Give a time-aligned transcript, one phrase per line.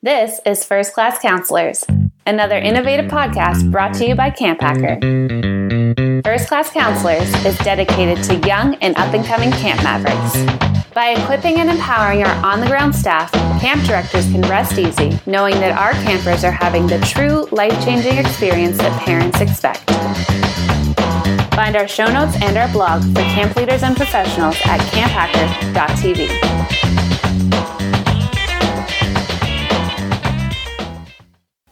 [0.00, 1.84] This is First Class Counselors,
[2.24, 4.96] another innovative podcast brought to you by Camp Hacker.
[6.22, 10.36] First Class Counselors is dedicated to young and up and coming camp mavericks.
[10.94, 15.54] By equipping and empowering our on the ground staff, camp directors can rest easy knowing
[15.54, 19.90] that our campers are having the true life changing experience that parents expect.
[21.56, 26.87] Find our show notes and our blog for camp leaders and professionals at camphacker.tv.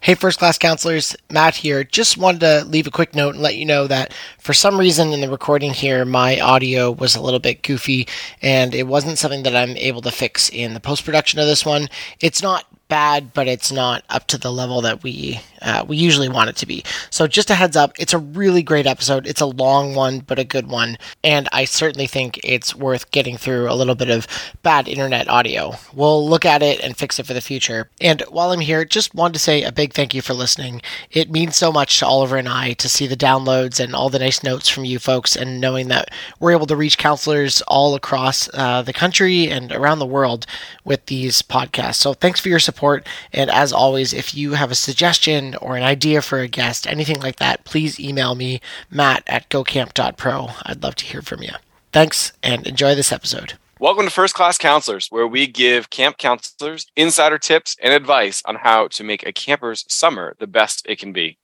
[0.07, 1.83] Hey, first class counselors, Matt here.
[1.83, 5.13] Just wanted to leave a quick note and let you know that for some reason
[5.13, 8.07] in the recording here, my audio was a little bit goofy
[8.41, 11.67] and it wasn't something that I'm able to fix in the post production of this
[11.67, 11.89] one.
[12.21, 16.31] It's not bad, but it's not up to the level that we uh, we usually
[16.31, 16.83] want it to be.
[17.11, 19.27] So just a heads up, it's a really great episode.
[19.27, 23.37] It's a long one, but a good one, and I certainly think it's worth getting
[23.37, 24.27] through a little bit of
[24.63, 25.75] bad internet audio.
[25.93, 27.91] We'll look at it and fix it for the future.
[28.01, 30.81] And while I'm here, just wanted to say a big thank you for listening.
[31.11, 34.19] It means so much to Oliver and I to see the downloads and all the
[34.21, 38.49] nice notes from you folks, and knowing that we're able to reach counselors all across
[38.55, 40.47] uh, the country and around the world
[40.85, 41.97] with these podcasts.
[41.97, 43.07] So thanks for your support.
[43.33, 47.21] And as always, if you have a suggestion or an idea for a guest, anything
[47.21, 50.49] like that, please email me, matt at gocamp.pro.
[50.63, 51.53] I'd love to hear from you.
[51.93, 53.55] Thanks and enjoy this episode.
[53.79, 58.57] Welcome to First Class Counselors, where we give camp counselors insider tips and advice on
[58.57, 61.39] how to make a camper's summer the best it can be.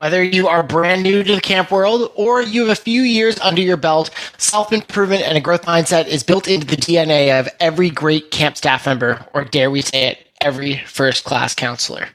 [0.00, 3.38] Whether you are brand new to the camp world or you have a few years
[3.40, 7.48] under your belt, self improvement and a growth mindset is built into the DNA of
[7.58, 12.08] every great camp staff member, or dare we say it, every first class counselor.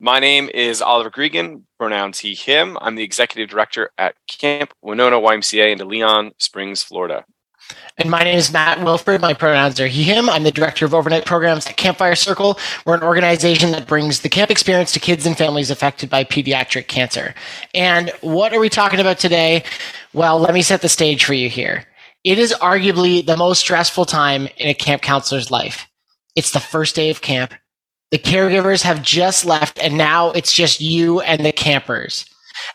[0.00, 2.78] My name is Oliver Gregan, pronouns he, him.
[2.80, 7.24] I'm the executive director at Camp Winona YMCA in Leon Springs, Florida.
[7.96, 9.20] And my name is Matt Wilford.
[9.20, 10.30] My pronouns are he, him.
[10.30, 12.60] I'm the director of overnight programs at Campfire Circle.
[12.86, 16.86] We're an organization that brings the camp experience to kids and families affected by pediatric
[16.86, 17.34] cancer.
[17.74, 19.64] And what are we talking about today?
[20.12, 21.84] Well, let me set the stage for you here.
[22.22, 25.88] It is arguably the most stressful time in a camp counselor's life.
[26.36, 27.52] It's the first day of camp.
[28.10, 32.24] The caregivers have just left, and now it's just you and the campers.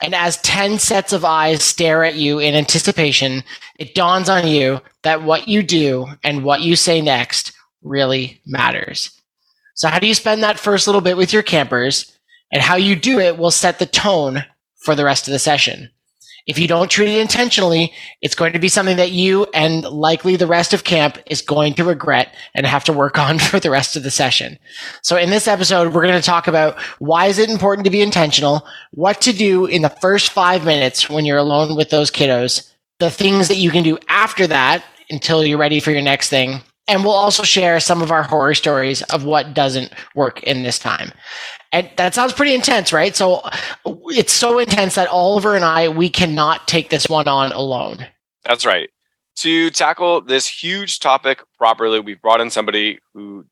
[0.01, 3.43] And as 10 sets of eyes stare at you in anticipation,
[3.79, 7.51] it dawns on you that what you do and what you say next
[7.81, 9.09] really matters.
[9.75, 12.17] So, how do you spend that first little bit with your campers?
[12.51, 14.45] And how you do it will set the tone
[14.77, 15.89] for the rest of the session.
[16.45, 20.35] If you don't treat it intentionally, it's going to be something that you and likely
[20.35, 23.69] the rest of camp is going to regret and have to work on for the
[23.69, 24.57] rest of the session.
[25.01, 28.01] So in this episode, we're going to talk about why is it important to be
[28.01, 32.69] intentional, what to do in the first five minutes when you're alone with those kiddos,
[32.99, 36.61] the things that you can do after that until you're ready for your next thing.
[36.87, 40.79] And we'll also share some of our horror stories of what doesn't work in this
[40.79, 41.11] time.
[41.73, 43.15] And that sounds pretty intense, right?
[43.15, 43.41] So
[43.83, 48.05] it's so intense that Oliver and I, we cannot take this one on alone.
[48.43, 48.91] That's right.
[49.37, 53.45] To tackle this huge topic properly, we've brought in somebody whose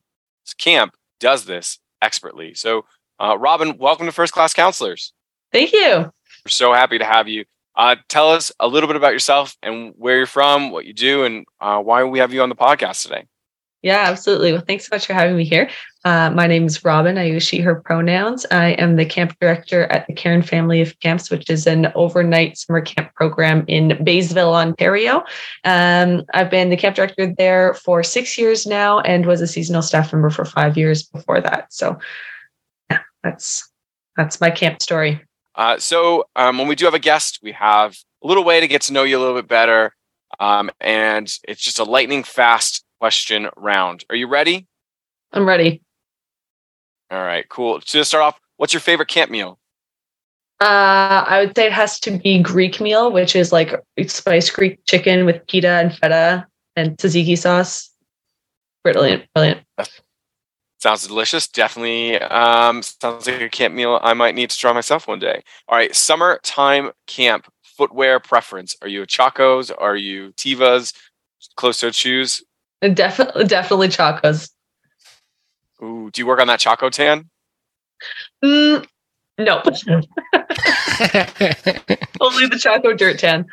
[0.56, 2.54] camp does this expertly.
[2.54, 2.84] So,
[3.18, 5.12] uh, Robin, welcome to First Class Counselors.
[5.50, 5.80] Thank you.
[5.90, 6.12] We're
[6.46, 7.44] so happy to have you.
[7.74, 11.24] Uh, tell us a little bit about yourself and where you're from, what you do,
[11.24, 13.24] and uh, why we have you on the podcast today.
[13.82, 14.52] Yeah, absolutely.
[14.52, 15.68] Well, thanks so much for having me here.
[16.04, 17.18] Uh, my name is Robin.
[17.18, 18.46] I use she, her pronouns.
[18.52, 22.58] I am the camp director at the Karen Family of Camps, which is an overnight
[22.58, 25.24] summer camp program in Baysville, Ontario.
[25.64, 29.82] Um, I've been the camp director there for six years now and was a seasonal
[29.82, 31.72] staff member for five years before that.
[31.72, 31.98] So,
[32.88, 33.68] yeah, that's
[34.16, 35.20] that's my camp story.
[35.56, 38.68] Uh, so, um, when we do have a guest, we have a little way to
[38.68, 39.92] get to know you a little bit better.
[40.38, 44.04] Um, and it's just a lightning fast question round.
[44.10, 44.68] Are you ready?
[45.32, 45.82] I'm ready.
[47.10, 47.80] All right, cool.
[47.84, 49.58] So to start off, what's your favorite camp meal?
[50.60, 53.74] Uh, I would say it has to be Greek meal, which is like
[54.06, 56.46] spiced Greek chicken with pita and feta
[56.76, 57.90] and tzatziki sauce.
[58.84, 59.62] Brilliant, brilliant.
[60.78, 61.48] Sounds delicious.
[61.48, 65.42] Definitely um, sounds like a camp meal I might need to try myself one day.
[65.66, 68.76] All right, summertime camp footwear preference.
[68.80, 69.72] Are you a Chacos?
[69.76, 70.94] Are you Tevas?
[71.56, 72.44] Closed toed shoes?
[72.82, 74.50] Definitely, definitely chacos.
[75.82, 77.30] Ooh, do you work on that Chaco tan?
[78.44, 78.86] Mm,
[79.38, 79.56] no.
[82.20, 83.46] Only the Chaco dirt tan.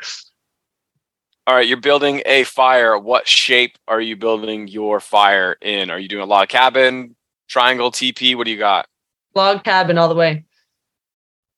[1.47, 2.97] All right, you're building a fire.
[2.97, 5.89] What shape are you building your fire in?
[5.89, 7.15] Are you doing a log cabin,
[7.47, 8.35] triangle, teepee?
[8.35, 8.87] What do you got?
[9.33, 10.45] Log cabin all the way.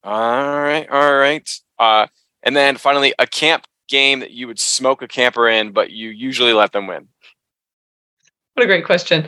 [0.03, 1.49] All right, all right.
[1.77, 2.07] Uh,
[2.43, 6.09] and then finally, a camp game that you would smoke a camper in, but you
[6.09, 7.09] usually let them win.
[8.53, 9.27] What a great question.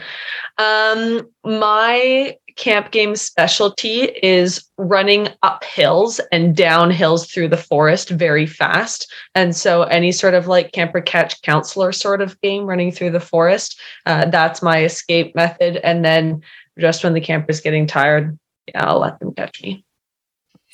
[0.58, 8.10] Um, my camp game specialty is running up hills and down hills through the forest
[8.10, 9.12] very fast.
[9.34, 13.20] And so, any sort of like camper catch counselor sort of game running through the
[13.20, 15.78] forest, uh, that's my escape method.
[15.78, 16.42] And then,
[16.80, 18.38] just when the camper's getting tired,
[18.68, 19.86] yeah, I'll let them catch me.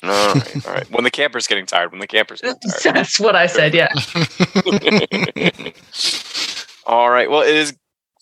[0.02, 0.90] All right, all right.
[0.90, 2.96] When the camper's getting tired, when the camper's getting tired.
[2.96, 3.74] That's what I said.
[3.74, 3.92] Yeah.
[6.86, 7.30] all right.
[7.30, 7.74] Well, it is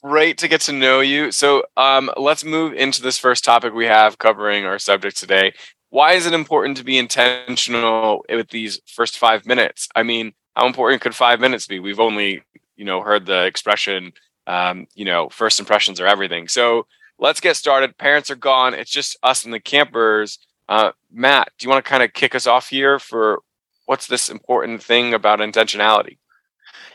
[0.02, 1.32] great to get to know you.
[1.32, 5.52] So, um, let's move into this first topic we have covering our subject today.
[5.90, 9.88] Why is it important to be intentional with these first five minutes?
[9.94, 11.78] I mean, how important could five minutes be?
[11.78, 12.42] We've only,
[12.76, 14.12] you know, heard the expression,
[14.46, 16.48] um, you know, first impressions are everything.
[16.48, 16.86] So
[17.18, 17.96] let's get started.
[17.96, 18.74] Parents are gone.
[18.74, 20.38] It's just us and the campers.
[20.68, 23.40] Uh, Matt, do you want to kind of kick us off here for
[23.86, 26.18] what's this important thing about intentionality?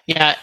[0.05, 0.35] Yeah,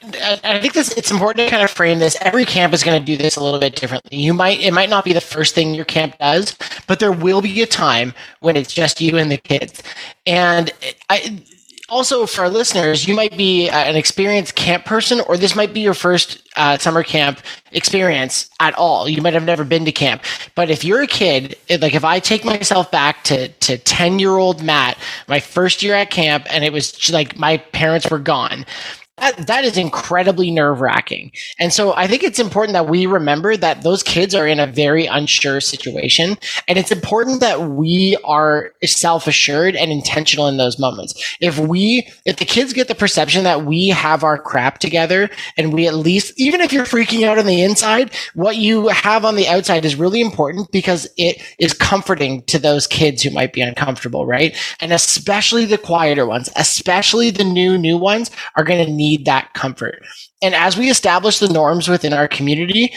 [0.43, 2.17] I think this it's important to kind of frame this.
[2.23, 4.17] Every camp is going to do this a little bit differently.
[4.17, 7.43] You might it might not be the first thing your camp does, but there will
[7.43, 9.83] be a time when it's just you and the kids.
[10.27, 10.71] And
[11.11, 11.43] I
[11.91, 15.81] also for our listeners, you might be an experienced camp person, or this might be
[15.81, 17.41] your first uh, summer camp
[17.73, 19.11] experience at all.
[19.11, 20.23] You might have never been to camp,
[20.55, 24.39] but if you're a kid, like if I take myself back to to ten year
[24.39, 24.97] old Matt,
[25.29, 28.65] my first year at camp, and it was like my parents were gone
[29.21, 31.31] that, that is incredibly nerve wracking.
[31.59, 34.67] And so I think it's important that we remember that those kids are in a
[34.67, 36.39] very unsure situation.
[36.67, 41.37] And it's important that we are self assured and intentional in those moments.
[41.41, 45.73] If we, if the kids get the perception that we have our crap together and
[45.73, 49.37] we at least, even if you're freaking out on the inside, what you have on
[49.37, 53.61] the outside is really important because it is comforting to those kids who might be
[53.61, 54.57] uncomfortable, right?
[54.81, 59.25] And especially the quieter ones, especially the new, new ones are going to need need
[59.27, 60.03] that comfort.
[60.43, 62.93] And as we establish the norms within our community,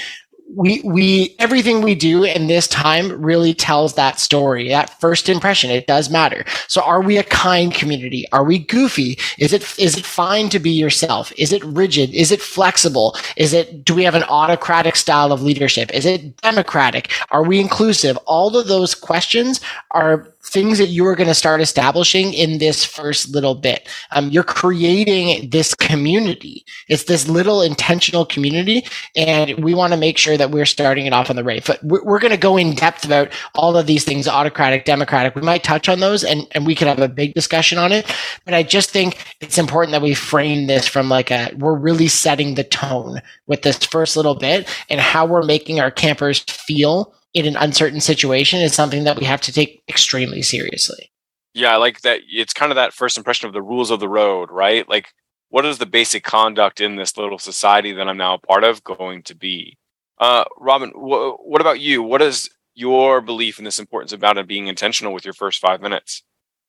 [0.55, 5.71] we we everything we do in this time really tells that story that first impression.
[5.71, 6.45] It does matter.
[6.67, 8.25] So are we a kind community?
[8.31, 9.17] Are we goofy?
[9.39, 11.31] Is it is it fine to be yourself?
[11.37, 12.13] Is it rigid?
[12.13, 13.15] Is it flexible?
[13.35, 15.91] Is it do we have an autocratic style of leadership?
[15.93, 17.11] Is it democratic?
[17.31, 18.17] Are we inclusive?
[18.25, 19.59] All of those questions
[19.91, 23.87] are things that you are going to start establishing in this first little bit.
[24.11, 26.65] Um, you're creating this community.
[26.89, 28.85] It's this little intentional community,
[29.15, 31.81] and we want to make sure that we're starting it off on the right foot.
[31.83, 35.35] We're, we're going to go in depth about all of these things, autocratic, democratic.
[35.35, 38.13] We might touch on those, and, and we could have a big discussion on it.
[38.45, 42.09] But I just think it's important that we frame this from like a, we're really
[42.09, 47.13] setting the tone with this first little bit and how we're making our campers feel
[47.33, 51.11] in an uncertain situation is something that we have to take extremely seriously.
[51.53, 52.21] Yeah, I like that.
[52.27, 54.87] It's kind of that first impression of the rules of the road, right?
[54.87, 55.13] Like,
[55.49, 58.83] what is the basic conduct in this little society that I'm now a part of
[58.83, 59.77] going to be?
[60.17, 62.01] Uh, Robin, wh- what about you?
[62.01, 65.79] What is your belief in this importance about it being intentional with your first five
[65.79, 66.23] minutes?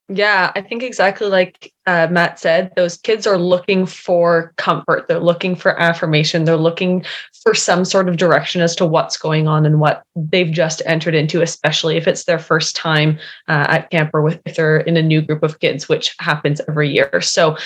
[0.07, 5.07] Yeah, I think exactly like uh, Matt said, those kids are looking for comfort.
[5.07, 6.43] They're looking for affirmation.
[6.43, 7.03] They're looking
[7.41, 11.15] for some sort of direction as to what's going on and what they've just entered
[11.15, 13.17] into, especially if it's their first time
[13.47, 16.61] uh, at camp or with, if they're in a new group of kids, which happens
[16.67, 17.19] every year.
[17.21, 17.57] So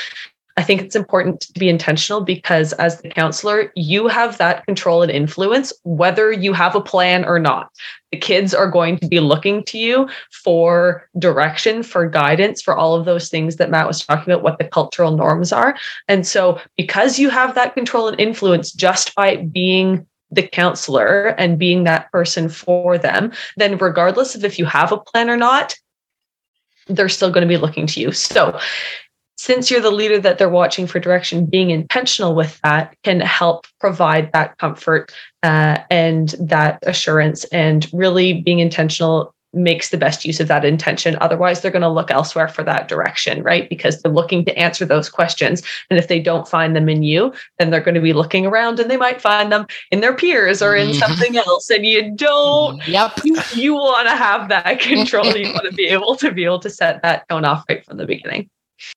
[0.60, 5.02] I think it's important to be intentional because as the counselor, you have that control
[5.02, 7.72] and influence, whether you have a plan or not.
[8.12, 10.10] The kids are going to be looking to you
[10.44, 14.58] for direction, for guidance, for all of those things that Matt was talking about, what
[14.58, 15.78] the cultural norms are.
[16.10, 21.58] And so, because you have that control and influence just by being the counselor and
[21.58, 25.74] being that person for them, then regardless of if you have a plan or not,
[26.88, 28.12] they're still going to be looking to you.
[28.12, 28.60] So
[29.40, 33.68] since you're the leader that they're watching for direction, being intentional with that can help
[33.80, 37.46] provide that comfort uh, and that assurance.
[37.46, 41.18] And really being intentional makes the best use of that intention.
[41.22, 43.70] Otherwise, they're going to look elsewhere for that direction, right?
[43.70, 45.64] Because they're looking to answer those questions.
[45.90, 48.78] And if they don't find them in you, then they're going to be looking around
[48.82, 51.00] and they might find them in their peers or in mm-hmm.
[51.00, 51.70] something else.
[51.70, 53.14] And you don't, yep.
[53.24, 55.34] you, you want to have that control.
[55.34, 57.96] you want to be able to be able to set that tone off right from
[57.96, 58.50] the beginning.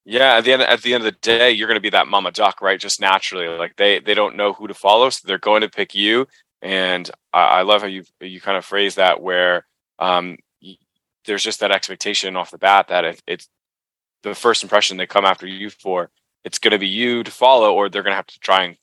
[0.05, 2.09] Yeah, at the end at the end of the day, you're going to be that
[2.09, 2.81] mama duck, right?
[2.81, 5.95] Just naturally, like they they don't know who to follow, so they're going to pick
[5.95, 6.27] you.
[6.61, 9.67] And I, I love how you you kind of phrase that, where
[9.99, 10.39] um,
[11.25, 13.49] there's just that expectation off the bat that if it's
[14.23, 16.11] the first impression they come after you for,
[16.45, 18.77] it's going to be you to follow, or they're going to have to try and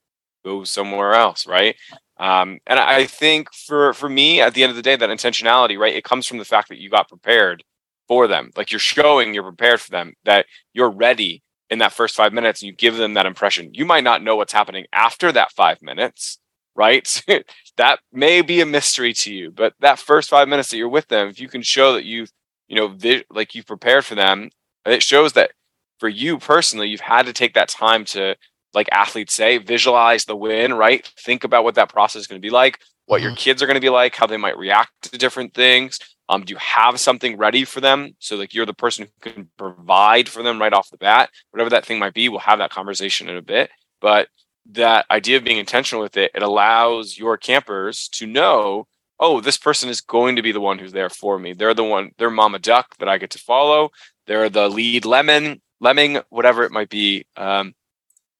[0.46, 1.76] go somewhere else, right?
[2.18, 5.78] Um, and I think for for me, at the end of the day, that intentionality,
[5.78, 7.64] right, it comes from the fact that you got prepared
[8.10, 8.52] for them.
[8.58, 12.62] Like you're showing you're prepared for them, that you're ready in that first five minutes
[12.62, 13.70] and you give them that impression.
[13.74, 16.40] You might not know what's happening after that five minutes,
[16.76, 17.24] right?
[17.78, 21.08] that may be a mystery to you, but that first five minutes that you're with
[21.08, 22.32] them, if you can show that you've,
[22.68, 24.50] you know, vi- like you've prepared for them,
[24.86, 25.52] it shows that
[26.00, 28.36] for you personally, you've had to take that time to,
[28.74, 31.06] like athletes say, visualize the win, right?
[31.20, 33.30] Think about what that process is going to be like, what mm-hmm.
[33.30, 35.98] your kids are going to be like, how they might react to different things.
[36.30, 38.16] Um, do you have something ready for them?
[38.20, 41.72] So like you're the person who can provide for them right off the bat, whatever
[41.72, 42.30] that thing might be.
[42.30, 44.28] We'll have that conversation in a bit, but
[44.74, 48.86] that idea of being intentional with it, it allows your campers to know,
[49.20, 51.54] oh, this person is going to be the one who's there for me.
[51.54, 53.90] They're the one, they're mama duck that I get to follow.
[54.28, 57.26] They're the lead lemon, lemming, whatever it might be.
[57.36, 57.74] Um,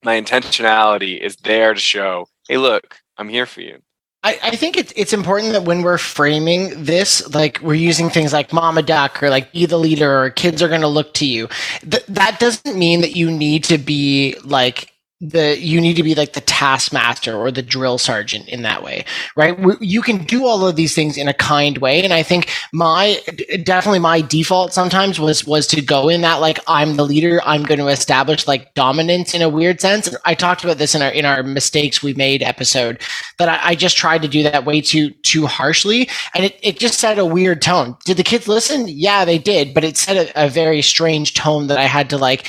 [0.04, 3.80] my intentionality is there to show, hey, look, I'm here for you.
[4.22, 8.34] I, I, think it's it's important that when we're framing this, like we're using things
[8.34, 11.26] like mama duck or like be the leader or kids are going to look to
[11.26, 11.48] you.
[11.90, 16.16] Th- that doesn't mean that you need to be like the you need to be
[16.16, 19.04] like the taskmaster or the drill sergeant in that way
[19.36, 19.58] right?
[19.82, 23.20] You can do all of these things in a kind way and i think my
[23.64, 27.64] definitely my default sometimes was was to go in that like i'm the leader i'm
[27.64, 30.16] going to establish like dominance in a weird sense.
[30.26, 33.02] I talked about this in our in our mistakes we made episode
[33.38, 36.80] that I, I just tried to do that way too too harshly and it, it
[36.80, 37.98] just set a weird tone.
[38.06, 38.86] Did the kids listen?
[38.88, 42.18] Yeah they did but it set a, a very strange tone that i had to
[42.18, 42.48] like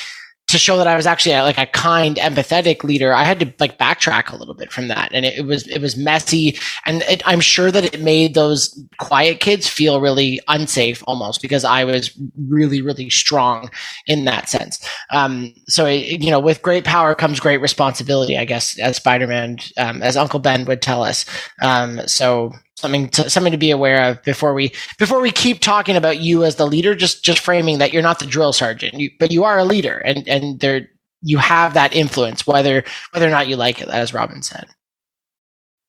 [0.51, 3.79] to show that I was actually like a kind, empathetic leader, I had to like
[3.79, 7.23] backtrack a little bit from that, and it, it was it was messy, and it,
[7.27, 12.17] I'm sure that it made those quiet kids feel really unsafe almost because I was
[12.49, 13.71] really really strong
[14.07, 14.85] in that sense.
[15.11, 19.27] Um, so it, you know, with great power comes great responsibility, I guess, as Spider
[19.27, 21.25] Man, um, as Uncle Ben would tell us.
[21.63, 25.97] Um, so something to something to be aware of before we before we keep talking
[25.97, 28.95] about you as the leader just just framing that you're not the drill sergeant.
[28.95, 30.89] You, but you are a leader and and there
[31.23, 32.83] you have that influence whether
[33.13, 34.67] whether or not you like it as robin said.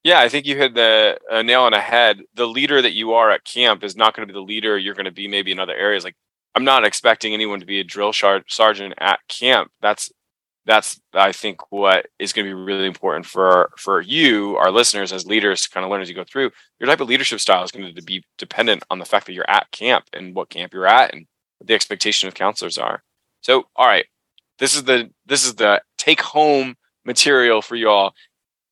[0.03, 2.21] Yeah i think you hit the nail on the head.
[2.35, 4.95] The leader that you are at camp is not going to be the leader you're
[4.95, 6.03] going to be maybe in other areas.
[6.03, 6.15] Like
[6.55, 9.71] i'm not expecting anyone to be a drill sergeant at camp.
[9.81, 10.11] That's
[10.65, 15.11] that's I think what is going to be really important for for you, our listeners,
[15.11, 16.51] as leaders, to kind of learn as you go through.
[16.79, 19.49] Your type of leadership style is going to be dependent on the fact that you're
[19.49, 21.25] at camp and what camp you're at and
[21.57, 23.03] what the expectation of counselors are.
[23.41, 24.05] So, all right,
[24.59, 26.75] this is the this is the take home
[27.05, 28.13] material for you all.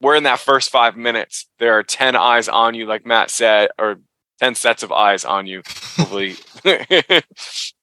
[0.02, 1.48] We're in that first five minutes.
[1.58, 4.00] There are ten eyes on you, like Matt said, or
[4.40, 5.62] 10 sets of eyes on you,
[5.98, 6.38] hopefully.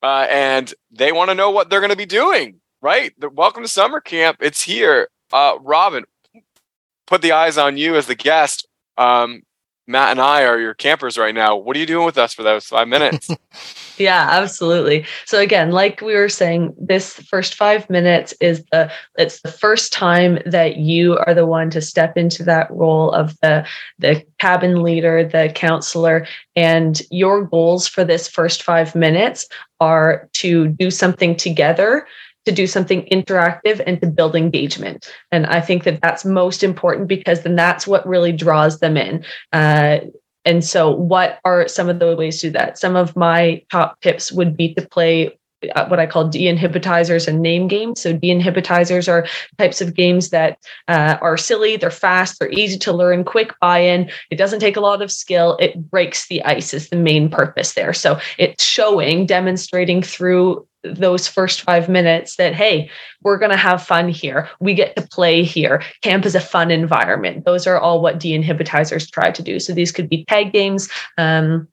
[0.03, 3.13] uh, and they want to know what they're going to be doing right?
[3.33, 4.39] Welcome to summer camp.
[4.41, 5.09] It's here.
[5.33, 6.05] Uh, Robin,
[7.07, 8.67] put the eyes on you as the guest.
[8.97, 9.43] Um,
[9.89, 11.57] Matt and I are your campers right now.
[11.57, 13.29] What are you doing with us for those five minutes?
[13.99, 15.07] yeah, absolutely.
[15.27, 19.93] So again, like we were saying, this first five minutes is the it's the first
[19.93, 23.65] time that you are the one to step into that role of the
[24.01, 29.47] the cabin leader, the counselor, and your goals for this first five minutes
[29.79, 32.07] are to do something together
[32.47, 35.13] to do something interactive and to build engagement.
[35.31, 39.25] And I think that that's most important because then that's what really draws them in.
[39.53, 39.99] Uh,
[40.45, 42.79] and so, what are some of the ways to do that?
[42.79, 45.37] Some of my top tips would be to play
[45.75, 48.03] uh, what I call de-inhibitizers and name games.
[48.03, 49.27] So de-inhibitizers are
[49.59, 54.11] types of games that uh, are silly, they're fast, they're easy to learn, quick buy-in.
[54.31, 55.57] It doesn't take a lot of skill.
[55.59, 57.95] It breaks the ice is the main purpose there.
[57.95, 62.91] So it's showing, demonstrating through those first five minutes that hey
[63.23, 64.49] we're going to have fun here.
[64.61, 65.83] We get to play here.
[66.03, 67.45] Camp is a fun environment.
[67.45, 69.59] Those are all what de-inhibitizers try to do.
[69.59, 70.89] So these could be tag games
[71.19, 71.67] um,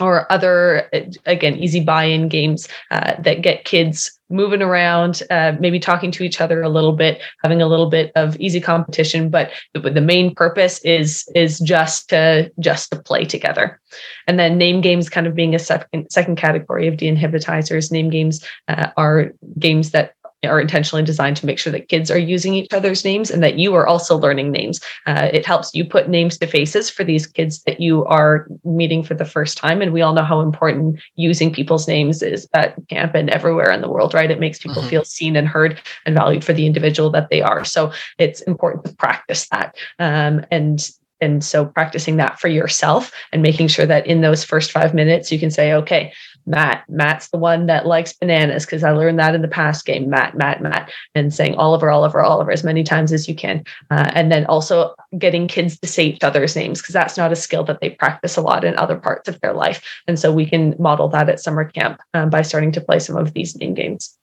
[0.00, 0.90] or other
[1.26, 6.40] again easy buy-in games uh, that get kids moving around uh, maybe talking to each
[6.40, 9.30] other a little bit having a little bit of easy competition.
[9.30, 13.80] But the, the main purpose is is just to just to play together.
[14.26, 18.44] And then name games kind of being a second second category of de-inhibitizers name games
[18.68, 20.14] uh, are games that
[20.46, 23.58] are intentionally designed to make sure that kids are using each other's names and that
[23.58, 24.80] you are also learning names.
[25.06, 29.02] Uh, it helps you put names to faces for these kids that you are meeting
[29.02, 29.82] for the first time.
[29.82, 33.80] And we all know how important using people's names is at camp and everywhere in
[33.80, 34.30] the world, right?
[34.30, 34.90] It makes people mm-hmm.
[34.90, 37.64] feel seen and heard and valued for the individual that they are.
[37.64, 39.76] So it's important to practice that.
[39.98, 40.88] Um, and
[41.20, 45.30] and so practicing that for yourself and making sure that in those first five minutes
[45.32, 46.12] you can say okay
[46.46, 46.84] Matt.
[46.88, 50.10] Matt's the one that likes bananas because I learned that in the past game.
[50.10, 53.64] Matt, Matt, Matt, and saying Oliver, Oliver, Oliver as many times as you can.
[53.90, 57.36] Uh, and then also getting kids to say each other's names because that's not a
[57.36, 59.82] skill that they practice a lot in other parts of their life.
[60.06, 63.16] And so we can model that at summer camp um, by starting to play some
[63.16, 64.16] of these name games.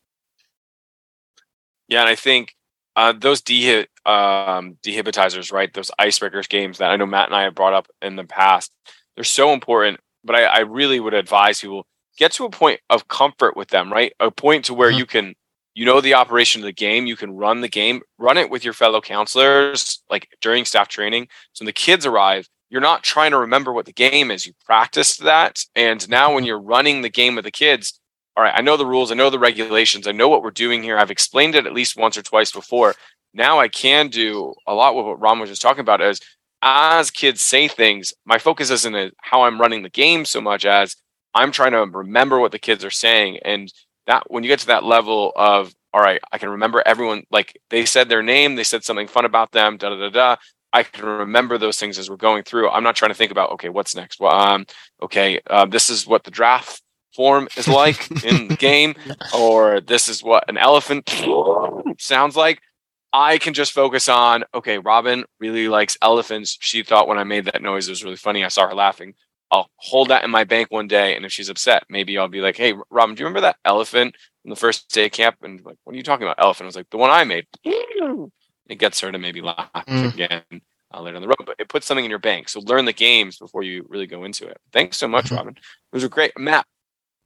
[1.87, 2.55] Yeah, and I think
[2.95, 5.73] uh, those de um, right?
[5.73, 8.71] Those icebreakers games that I know Matt and I have brought up in the past.
[9.15, 11.85] They're so important, but I, I really would advise people
[12.17, 14.13] get to a point of comfort with them, right?
[14.19, 14.99] A point to where mm-hmm.
[14.99, 15.35] you can,
[15.73, 18.63] you know, the operation of the game, you can run the game, run it with
[18.63, 21.27] your fellow counselors, like during staff training.
[21.53, 24.45] So when the kids arrive, you're not trying to remember what the game is.
[24.45, 25.63] You practiced that.
[25.75, 27.99] And now when you're running the game with the kids,
[28.35, 30.81] all right, I know the rules, I know the regulations, I know what we're doing
[30.81, 30.97] here.
[30.97, 32.95] I've explained it at least once or twice before.
[33.33, 36.21] Now I can do a lot with what Ron was just talking about is
[36.61, 40.95] as kids say things, my focus isn't how I'm running the game so much as
[41.33, 43.39] I'm trying to remember what the kids are saying.
[43.43, 43.71] And
[44.07, 47.59] that when you get to that level of, all right, I can remember everyone, like
[47.69, 50.35] they said their name, they said something fun about them, da da da da.
[50.73, 52.69] I can remember those things as we're going through.
[52.69, 54.19] I'm not trying to think about, okay, what's next?
[54.19, 54.65] Well, um,
[55.01, 56.81] okay, uh, this is what the draft
[57.13, 58.95] form is like in the game,
[59.37, 61.13] or this is what an elephant
[61.99, 62.61] sounds like.
[63.13, 66.57] I can just focus on, okay, Robin really likes elephants.
[66.61, 68.45] She thought when I made that noise, it was really funny.
[68.45, 69.15] I saw her laughing.
[69.51, 71.15] I'll hold that in my bank one day.
[71.15, 74.15] And if she's upset, maybe I'll be like, hey, Robin, do you remember that elephant
[74.41, 75.35] from the first day of camp?
[75.41, 76.39] And like, what are you talking about?
[76.39, 76.65] Elephant.
[76.65, 77.47] I was like, the one I made.
[78.69, 80.13] It gets her to maybe laugh mm.
[80.13, 80.61] again
[80.93, 82.47] uh, later on the road, but it puts something in your bank.
[82.47, 84.57] So learn the games before you really go into it.
[84.71, 85.35] Thanks so much, mm-hmm.
[85.35, 85.55] Robin.
[85.91, 86.31] Those were great.
[86.37, 86.65] Matt,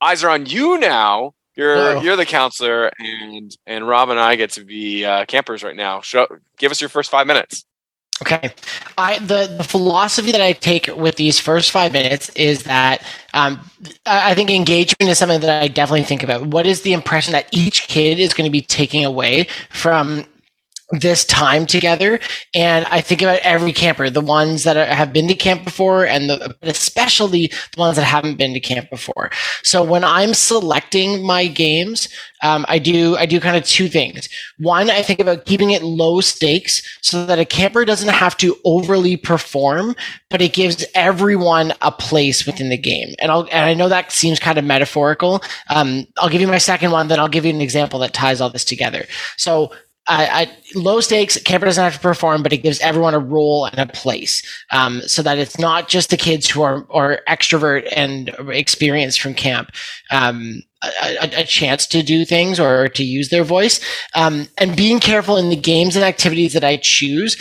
[0.01, 1.33] eyes are on you now.
[1.55, 2.01] You're oh.
[2.01, 6.01] you're the counselor, and and Rob and I get to be uh, campers right now.
[6.01, 6.27] Show,
[6.57, 7.65] give us your first five minutes.
[8.21, 8.53] Okay,
[8.97, 13.03] I the, the philosophy that I take with these first five minutes is that
[13.33, 13.59] um,
[14.05, 16.47] I think engagement is something that I definitely think about.
[16.47, 20.25] What is the impression that each kid is going to be taking away from
[20.91, 22.19] this time together.
[22.53, 26.29] And I think about every camper, the ones that have been to camp before and
[26.29, 29.31] the, especially the ones that haven't been to camp before.
[29.63, 32.07] So when I'm selecting my games,
[32.43, 34.29] um, I do, I do kind of two things.
[34.59, 38.55] One, I think about keeping it low stakes so that a camper doesn't have to
[38.63, 39.95] overly perform,
[40.29, 43.15] but it gives everyone a place within the game.
[43.19, 45.41] And I'll, and I know that seems kind of metaphorical.
[45.69, 48.39] Um, I'll give you my second one, then I'll give you an example that ties
[48.39, 49.05] all this together.
[49.37, 49.71] So
[50.07, 53.65] I, I, low stakes camper doesn't have to perform, but it gives everyone a role
[53.65, 57.87] and a place, um, so that it's not just the kids who are are extrovert
[57.95, 59.71] and experienced from camp.
[60.11, 63.79] Um, a, a, chance to do things or to use their voice
[64.13, 67.37] um, and being careful in the games and activities that i choose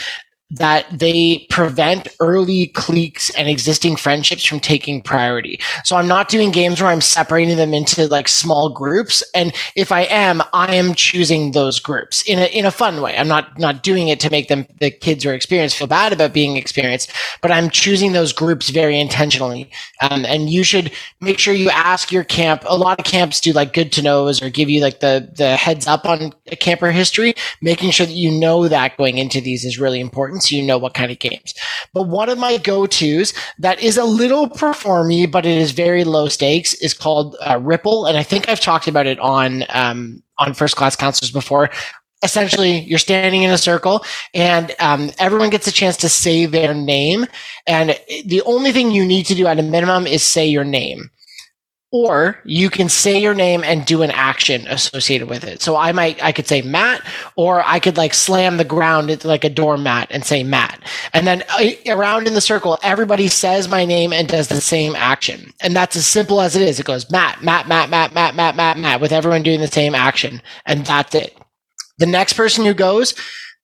[0.51, 5.59] that they prevent early cliques and existing friendships from taking priority.
[5.85, 9.23] So I'm not doing games where I'm separating them into like small groups.
[9.35, 13.17] And if I am, I am choosing those groups in a, in a fun way.
[13.17, 16.35] I'm not, not doing it to make them, the kids or experience feel bad about
[16.35, 19.71] being experienced, but I'm choosing those groups very intentionally.
[20.03, 22.63] Um, and you should make sure you ask your camp.
[22.67, 25.57] A lot of camps do like good to knows or give you like the, the
[25.57, 27.35] heads up on camper history.
[27.63, 30.79] Making sure that you know that going into these is really important so you know
[30.79, 31.55] what kind of games.
[31.93, 36.29] But one of my go-tos that is a little performy, but it is very low
[36.29, 38.07] stakes is called uh, Ripple.
[38.07, 41.71] And I think I've talked about it on, um, on first class counselors before
[42.23, 46.73] essentially you're standing in a circle and um, everyone gets a chance to say their
[46.73, 47.27] name
[47.67, 51.11] and the only thing you need to do at a minimum is say your name
[51.95, 55.63] or you can say your name and do an action associated with it.
[55.63, 57.01] So I might, I could say Matt,
[57.37, 60.81] or I could like slam the ground like a doormat and say Matt.
[61.13, 64.97] And then uh, around in the circle, everybody says my name and does the same
[64.97, 65.53] action.
[65.61, 66.81] And that's as simple as it is.
[66.81, 69.95] It goes Matt, Matt, Matt, Matt, Matt, Matt, Matt, Matt, with everyone doing the same
[69.95, 70.43] action.
[70.67, 71.39] And that's it.
[71.99, 73.15] The next person who goes,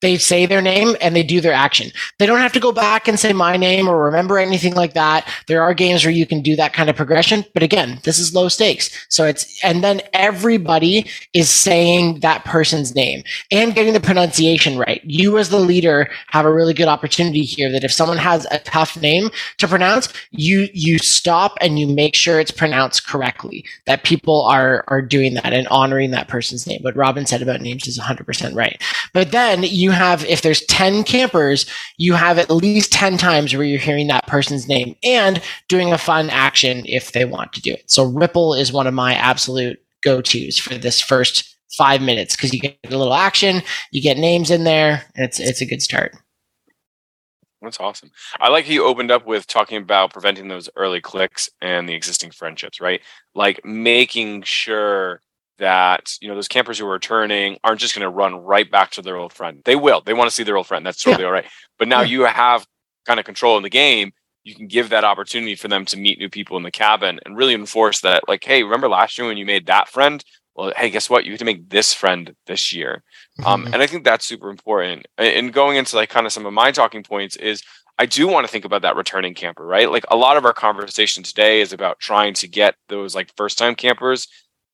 [0.00, 1.90] they say their name and they do their action.
[2.18, 5.28] They don't have to go back and say my name or remember anything like that.
[5.46, 8.34] There are games where you can do that kind of progression, but again, this is
[8.34, 8.90] low stakes.
[9.08, 15.00] So it's, and then everybody is saying that person's name and getting the pronunciation right.
[15.04, 18.58] You as the leader have a really good opportunity here that if someone has a
[18.60, 24.04] tough name to pronounce, you, you stop and you make sure it's pronounced correctly, that
[24.04, 26.82] people are, are doing that and honoring that person's name.
[26.82, 28.80] What Robin said about names is 100% right.
[29.12, 33.55] But then you you have, if there's 10 campers, you have at least 10 times
[33.55, 37.61] where you're hearing that person's name and doing a fun action if they want to
[37.61, 37.90] do it.
[37.90, 42.53] So Ripple is one of my absolute go tos for this first five minutes because
[42.53, 45.83] you get a little action, you get names in there, and it's, it's a good
[45.83, 46.14] start.
[47.62, 48.11] That's awesome.
[48.38, 51.94] I like how you opened up with talking about preventing those early cliques and the
[51.94, 53.03] existing friendships, right?
[53.35, 55.20] Like making sure
[55.60, 58.90] that you know those campers who are returning aren't just going to run right back
[58.92, 59.62] to their old friend.
[59.64, 60.00] They will.
[60.00, 60.84] They want to see their old friend.
[60.84, 61.28] That's totally yeah.
[61.28, 61.46] all right.
[61.78, 62.08] But now yeah.
[62.08, 62.66] you have
[63.06, 64.12] kind of control in the game.
[64.42, 67.36] You can give that opportunity for them to meet new people in the cabin and
[67.36, 68.26] really enforce that.
[68.26, 70.24] Like, hey, remember last year when you made that friend?
[70.60, 71.24] well, hey, guess what?
[71.24, 73.02] You have to make this friend this year.
[73.44, 73.74] Um, mm-hmm.
[73.74, 75.06] and I think that's super important.
[75.16, 77.62] And going into like kind of some of my talking points is
[77.98, 79.90] I do want to think about that returning camper, right?
[79.90, 83.58] Like a lot of our conversation today is about trying to get those like first
[83.58, 84.28] time campers,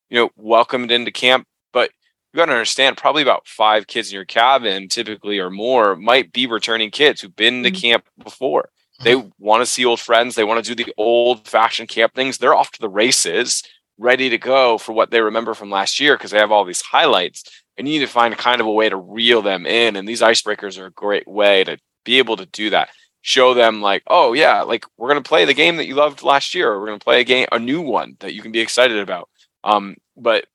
[0.09, 1.47] you know, welcomed into camp.
[1.73, 1.91] But
[2.33, 6.31] you got to understand, probably about five kids in your cabin, typically or more, might
[6.31, 7.79] be returning kids who've been to mm-hmm.
[7.79, 8.69] camp before.
[9.03, 9.29] They mm-hmm.
[9.39, 10.35] want to see old friends.
[10.35, 12.37] They want to do the old fashioned camp things.
[12.37, 13.63] They're off to the races,
[13.97, 16.81] ready to go for what they remember from last year because they have all these
[16.81, 17.43] highlights.
[17.77, 19.95] And you need to find kind of a way to reel them in.
[19.95, 22.89] And these icebreakers are a great way to be able to do that.
[23.21, 26.55] Show them like, oh yeah, like we're gonna play the game that you loved last
[26.55, 28.97] year, or we're gonna play a game, a new one that you can be excited
[28.97, 29.29] about.
[29.67, 30.45] Um, but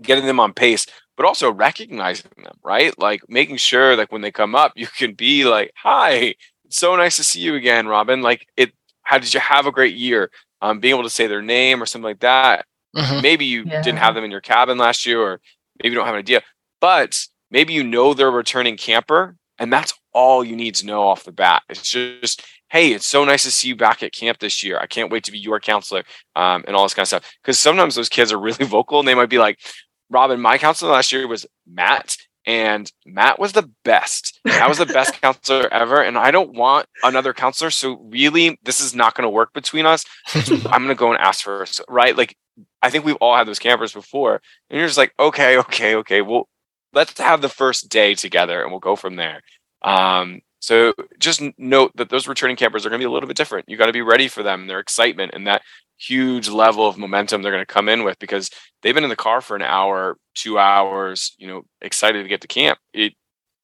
[0.00, 2.98] getting them on pace, but also recognizing them, right?
[2.98, 6.34] Like making sure like when they come up, you can be like, hi,
[6.68, 8.22] so nice to see you again, Robin.
[8.22, 10.30] Like it, how did you have a great year?
[10.60, 12.66] Um, being able to say their name or something like that.
[12.96, 13.22] Mm-hmm.
[13.22, 13.82] Maybe you yeah.
[13.82, 15.40] didn't have them in your cabin last year, or
[15.82, 16.42] maybe you don't have an idea,
[16.80, 17.18] but
[17.50, 21.24] maybe you know they're a returning camper, and that's all you need to know off
[21.24, 21.62] the bat.
[21.68, 24.78] It's just, hey, it's so nice to see you back at camp this year.
[24.78, 26.04] I can't wait to be your counselor,
[26.34, 27.30] um, and all this kind of stuff.
[27.42, 29.58] Because sometimes those kids are really vocal, and they might be like,
[30.10, 34.40] Robin, my counselor last year was Matt, and Matt was the best.
[34.44, 36.02] That was the best counselor ever.
[36.02, 37.70] And I don't want another counselor.
[37.70, 40.04] So really, this is not going to work between us.
[40.34, 42.16] I'm going to go and ask for us, right.
[42.16, 42.36] Like
[42.80, 46.22] I think we've all had those campers before, and you're just like, okay, okay, okay.
[46.22, 46.48] Well,
[46.92, 49.42] let's have the first day together, and we'll go from there.
[49.82, 53.36] Um, so just note that those returning campers are going to be a little bit
[53.36, 53.68] different.
[53.68, 55.62] You got to be ready for them, their excitement, and that
[55.98, 58.48] huge level of momentum they're going to come in with because
[58.80, 62.42] they've been in the car for an hour, two hours, you know, excited to get
[62.42, 62.78] to camp.
[62.94, 63.14] It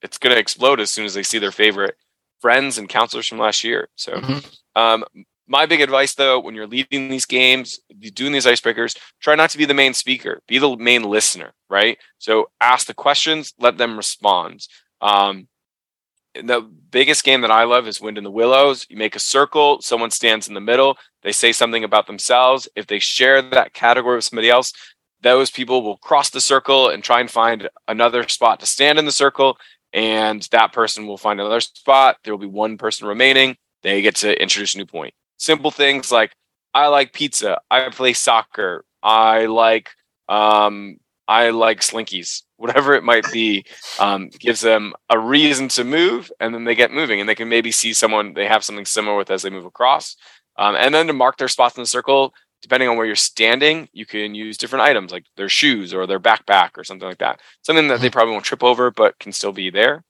[0.03, 1.95] it's going to explode as soon as they see their favorite
[2.41, 3.89] friends and counselors from last year.
[3.95, 4.81] So, mm-hmm.
[4.81, 5.05] um,
[5.47, 7.79] my big advice though, when you're leading these games,
[8.13, 11.97] doing these icebreakers, try not to be the main speaker, be the main listener, right?
[12.19, 14.67] So ask the questions, let them respond.
[15.01, 15.47] Um,
[16.43, 18.87] the biggest game that I love is Wind in the Willows.
[18.89, 22.69] You make a circle, someone stands in the middle, they say something about themselves.
[22.77, 24.73] If they share that category with somebody else,
[25.21, 29.05] those people will cross the circle and try and find another spot to stand in
[29.05, 29.59] the circle.
[29.93, 32.19] And that person will find another spot.
[32.23, 33.57] There will be one person remaining.
[33.83, 35.15] They get to introduce a new point.
[35.39, 36.33] Simple things like
[36.75, 37.59] I like pizza.
[37.71, 38.85] I play soccer.
[39.03, 39.91] I like
[40.29, 40.99] um,
[41.29, 43.65] I like slinkies whatever it might be,
[43.99, 47.49] um, gives them a reason to move, and then they get moving, and they can
[47.49, 50.17] maybe see someone they have something similar with as they move across,
[50.59, 52.35] um, and then to mark their spots in the circle.
[52.61, 56.19] Depending on where you're standing, you can use different items like their shoes or their
[56.19, 57.41] backpack or something like that.
[57.63, 58.13] Something that they mm-hmm.
[58.13, 60.03] probably won't trip over, but can still be there.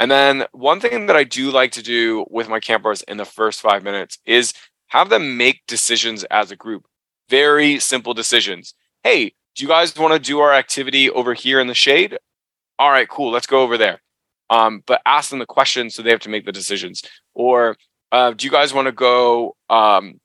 [0.00, 3.24] And then one thing that I do like to do with my campers in the
[3.24, 4.52] first five minutes is
[4.88, 6.86] have them make decisions as a group.
[7.28, 8.74] Very simple decisions.
[9.04, 12.18] Hey, do you guys want to do our activity over here in the shade?
[12.78, 13.30] All right, cool.
[13.30, 14.00] Let's go over there.
[14.50, 17.02] Um, but ask them the questions so they have to make the decisions.
[17.34, 17.76] Or
[18.10, 20.20] uh, do you guys want to go um,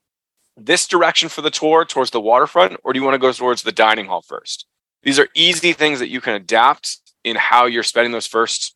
[0.57, 3.61] this direction for the tour towards the waterfront, or do you want to go towards
[3.61, 4.65] the dining hall first?
[5.03, 8.73] These are easy things that you can adapt in how you're spending those first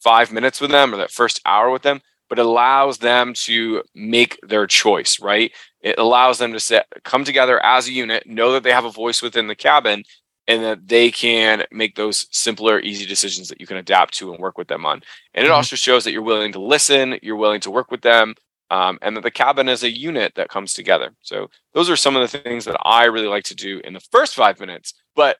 [0.00, 4.38] five minutes with them or that first hour with them, but allows them to make
[4.42, 5.52] their choice, right?
[5.80, 8.90] It allows them to set, come together as a unit, know that they have a
[8.90, 10.04] voice within the cabin,
[10.48, 14.40] and that they can make those simpler, easy decisions that you can adapt to and
[14.40, 15.02] work with them on.
[15.34, 15.56] And it mm-hmm.
[15.56, 18.34] also shows that you're willing to listen, you're willing to work with them,
[18.70, 21.12] um, and that the cabin is a unit that comes together.
[21.20, 24.00] So those are some of the things that I really like to do in the
[24.10, 24.94] first five minutes.
[25.14, 25.36] But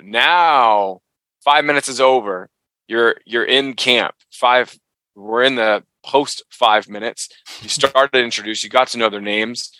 [0.00, 1.00] now
[1.44, 2.48] five minutes is over.
[2.88, 4.14] You're you're in camp.
[4.30, 4.76] Five.
[5.14, 7.28] We're in the post five minutes.
[7.60, 8.62] You started to introduce.
[8.62, 9.70] You got to know their names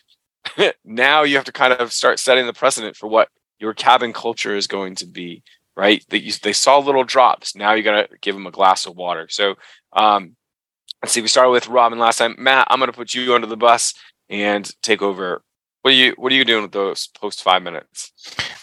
[0.84, 4.56] now you have to kind of start setting the precedent for what your cabin culture
[4.56, 5.42] is going to be,
[5.76, 6.04] right?
[6.08, 7.54] They, they saw little drops.
[7.54, 9.28] Now you got to give them a glass of water.
[9.30, 9.54] So,
[9.92, 10.36] um,
[11.02, 11.20] let's see.
[11.20, 12.34] We started with Robin last time.
[12.38, 13.94] Matt, I'm going to put you under the bus
[14.28, 15.42] and take over.
[15.82, 18.12] What are you What are you doing with those post five minutes?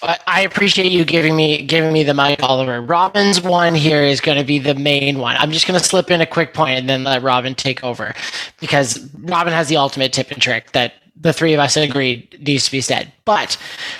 [0.02, 2.82] I appreciate you giving me giving me the mic, Oliver.
[2.82, 5.36] Robin's one here is going to be the main one.
[5.38, 8.14] I'm just going to slip in a quick point and then let Robin take over
[8.62, 12.64] because Robin has the ultimate tip and trick that the three of us agreed needs
[12.64, 13.12] to be said.
[13.26, 13.58] But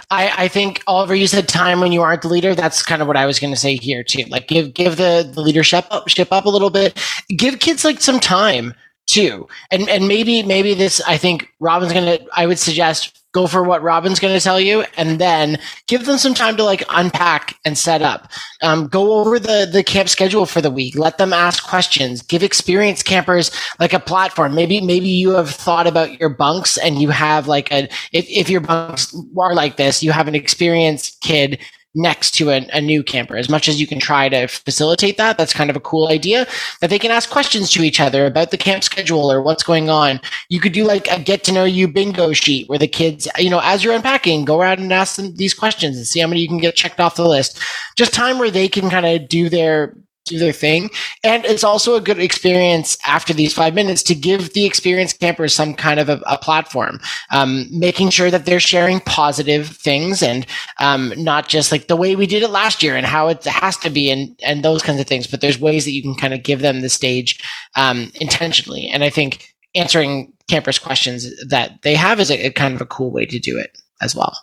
[0.10, 2.56] I, I think Oliver, you said time when you aren't the leader.
[2.56, 4.24] That's kind of what I was going to say here too.
[4.30, 6.98] Like give give the, the leadership up, ship up a little bit.
[7.36, 8.74] Give kids like some time
[9.10, 11.02] too, and and maybe maybe this.
[11.02, 12.20] I think Robin's to.
[12.34, 16.34] I would suggest go for what Robin's to tell you, and then give them some
[16.34, 18.32] time to like unpack and set up.
[18.62, 20.96] Um, go over the the camp schedule for the week.
[20.96, 22.22] Let them ask questions.
[22.22, 24.54] Give experienced campers like a platform.
[24.54, 28.50] Maybe maybe you have thought about your bunks and you have like a if if
[28.50, 31.60] your bunks are like this, you have an experienced kid
[31.96, 33.36] next to a, a, new camper.
[33.36, 36.48] As much as you can try to facilitate that that's kind of a cool idea
[36.82, 39.90] that they can ask questions to each other about the camp schedule or what's going
[39.90, 40.22] on.
[40.50, 43.50] You could do like a get to know you bingo sheet where the kids you
[43.50, 46.42] know as you're unpacking go around and ask them these questions and see how many
[46.42, 47.60] you can get checked off the list.
[47.98, 49.96] Just time where they can kind of do their
[50.30, 50.90] do their thing.
[51.24, 55.54] And it's also a good experience after these five minutes to give the experienced campers
[55.54, 57.00] some kind of a, a platform,
[57.32, 60.46] um, making sure that they're sharing positive things and
[60.80, 63.78] um, not just like the way we did it last year and how it has
[63.78, 65.28] to be and, and those kinds of things.
[65.28, 67.42] But there's ways that you can kind of give them the stage
[67.76, 68.88] um, intentionally.
[68.88, 72.86] And I think answering campers' questions that they have is a, a kind of a
[72.86, 74.38] cool way to do it as well.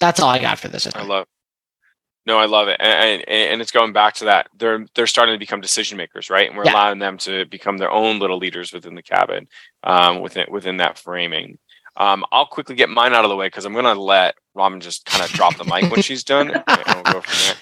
[0.00, 0.86] That's all I got for this.
[0.94, 1.26] I love
[2.26, 4.48] no, I love it, and, and, and it's going back to that.
[4.58, 6.48] They're they're starting to become decision makers, right?
[6.48, 6.72] And we're yeah.
[6.72, 9.46] allowing them to become their own little leaders within the cabin,
[9.82, 11.58] um, within within that framing.
[11.96, 14.80] Um, I'll quickly get mine out of the way because I'm going to let Robin
[14.80, 17.54] just kind of drop the mic when she's done, and we'll go from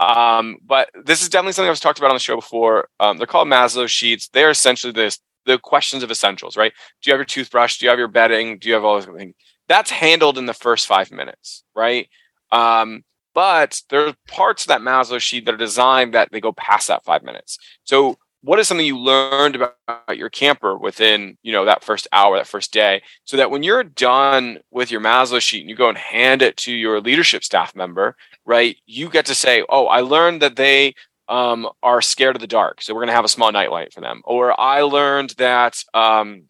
[0.00, 0.08] there.
[0.08, 2.88] Um, but this is definitely something I was talked about on the show before.
[2.98, 4.28] Um, they're called Maslow sheets.
[4.28, 6.72] They're essentially this the questions of essentials, right?
[7.00, 7.78] Do you have your toothbrush?
[7.78, 8.58] Do you have your bedding?
[8.58, 9.34] Do you have all those things?
[9.68, 12.08] That's handled in the first five minutes, right?
[12.50, 13.04] Um,
[13.34, 16.88] but there are parts of that Maslow sheet that are designed that they go past
[16.88, 17.58] that five minutes.
[17.84, 22.36] So what is something you learned about your camper within you know that first hour
[22.36, 25.88] that first day so that when you're done with your maslow sheet and you go
[25.88, 30.00] and hand it to your leadership staff member right you get to say oh i
[30.00, 30.94] learned that they
[31.28, 34.00] um, are scared of the dark so we're going to have a small nightlight for
[34.00, 36.42] them or i learned that um,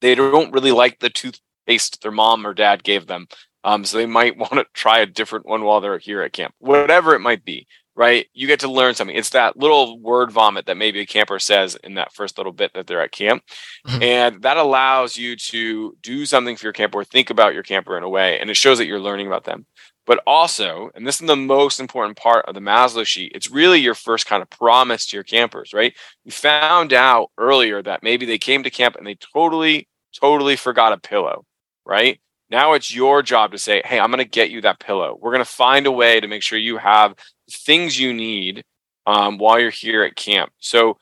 [0.00, 3.26] they don't really like the toothpaste their mom or dad gave them
[3.64, 6.54] um, so they might want to try a different one while they're here at camp,
[6.58, 8.26] whatever it might be, right?
[8.32, 9.16] You get to learn something.
[9.16, 12.72] It's that little word vomit that maybe a camper says in that first little bit
[12.74, 13.42] that they're at camp.
[13.86, 14.02] Mm-hmm.
[14.02, 17.96] And that allows you to do something for your camper or think about your camper
[17.96, 18.38] in a way.
[18.40, 19.66] And it shows that you're learning about them.
[20.04, 23.78] But also, and this is the most important part of the Maslow sheet, it's really
[23.78, 25.94] your first kind of promise to your campers, right?
[26.24, 30.92] You found out earlier that maybe they came to camp and they totally, totally forgot
[30.92, 31.44] a pillow,
[31.86, 32.18] right?
[32.52, 35.18] Now it's your job to say, hey, I'm going to get you that pillow.
[35.18, 37.14] We're going to find a way to make sure you have
[37.50, 38.62] things you need
[39.06, 40.52] um, while you're here at camp.
[40.58, 40.98] So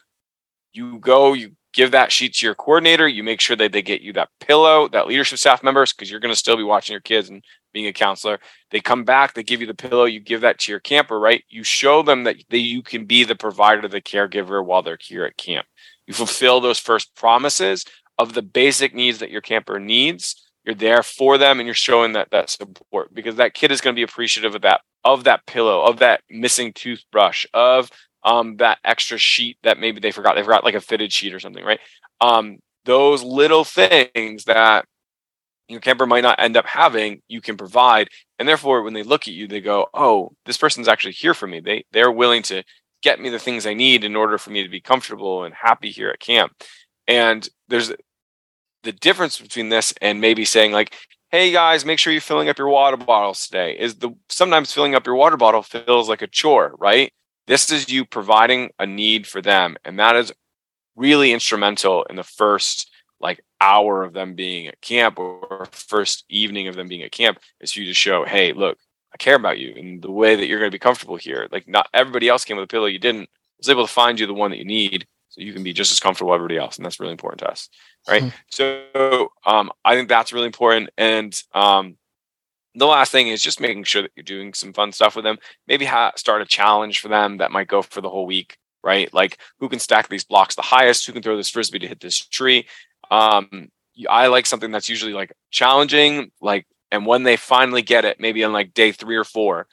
[0.72, 3.08] you go, you give that sheet to your coordinator.
[3.08, 6.20] You make sure that they get you that pillow, that leadership staff members, because you're
[6.20, 8.38] going to still be watching your kids and being a counselor.
[8.70, 11.42] They come back, they give you the pillow, you give that to your camper, right?
[11.48, 15.24] You show them that they, you can be the provider, the caregiver while they're here
[15.24, 15.66] at camp.
[16.06, 17.84] You fulfill those first promises
[18.18, 22.12] of the basic needs that your camper needs you're there for them and you're showing
[22.12, 25.46] that that support because that kid is going to be appreciative of that of that
[25.46, 27.90] pillow of that missing toothbrush of
[28.24, 31.40] um that extra sheet that maybe they forgot they forgot like a fitted sheet or
[31.40, 31.80] something right?
[32.20, 34.84] Um those little things that
[35.68, 39.22] your camper might not end up having you can provide and therefore when they look
[39.22, 41.60] at you they go oh this person's actually here for me.
[41.60, 42.62] They they're willing to
[43.02, 45.90] get me the things i need in order for me to be comfortable and happy
[45.90, 46.52] here at camp.
[47.08, 47.92] And there's
[48.82, 50.94] the difference between this and maybe saying like
[51.30, 53.76] hey guys make sure you're filling up your water bottles today.
[53.78, 57.12] Is the sometimes filling up your water bottle feels like a chore right?
[57.46, 60.32] This is you providing a need for them and that is
[60.96, 62.90] really instrumental in the first
[63.20, 67.38] like hour of them being at camp or first evening of them being at camp
[67.60, 68.78] is for you to show hey look
[69.12, 71.48] i care about you and the way that you're going to be comfortable here.
[71.52, 74.18] Like not everybody else came with a pillow you didn't I was able to find
[74.18, 75.06] you the one that you need
[75.40, 77.68] you can be just as comfortable as everybody else and that's really important to us
[78.08, 78.22] right?
[78.22, 78.36] Mm-hmm.
[78.50, 81.96] so um, i think that's really important and um,
[82.74, 85.38] the last thing is just making sure that you're doing some fun stuff with them.
[85.66, 89.12] Maybe ha- start a challenge for them that might go for the whole week right?
[89.12, 91.06] Like who can stack these blocks the highest?
[91.06, 92.66] Who can throw this frisbee to hit this tree?
[93.10, 93.70] Um,
[94.08, 98.42] i like something that's usually like challenging like and when they finally get it maybe
[98.42, 99.66] on like day three or four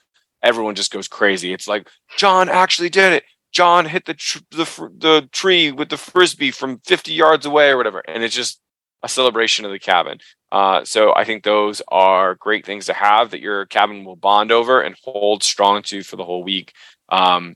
[0.43, 1.53] everyone just goes crazy.
[1.53, 3.23] It's like john actually did it
[3.57, 7.77] John hit the tr- the the tree with the frisbee from 50 yards away or
[7.77, 8.61] whatever, and it's just
[9.01, 10.19] a celebration of the cabin.
[10.51, 14.51] Uh, so I think those are great things to have that your cabin will bond
[14.51, 16.71] over and hold strong to for the whole week,
[17.09, 17.55] um,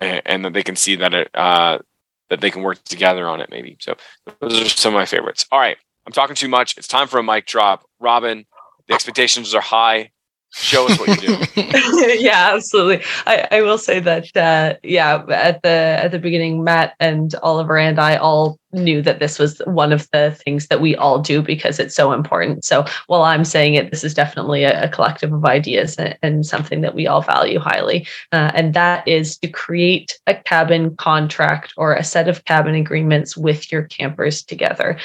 [0.00, 1.76] and, and, that they can see that it uh,
[2.30, 3.50] that they can work together on it.
[3.50, 3.96] Maybe so.
[4.40, 5.44] Those are some of my favorites.
[5.52, 6.78] All right, I'm talking too much.
[6.78, 7.84] It's time for a mic drop.
[8.00, 8.46] Robin,
[8.86, 10.10] the expectations are high
[10.50, 11.38] show us what you do.
[12.20, 13.04] Yeah absolutely.
[13.26, 17.76] I, I will say that uh, yeah at the at the beginning matt and oliver
[17.76, 21.40] and i all knew that this was one of the things that we all do
[21.40, 22.64] because it's so important.
[22.64, 26.46] So while I'm saying it, this is definitely a, a collective of ideas and, and,
[26.48, 28.06] something that we all value highly.
[28.32, 33.36] Uh, and that is to create a cabin contract or a set of cabin agreements
[33.36, 34.98] with your campers together.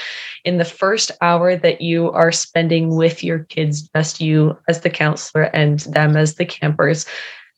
[0.45, 4.89] In the first hour that you are spending with your kids, just you as the
[4.89, 7.05] counselor and them as the campers,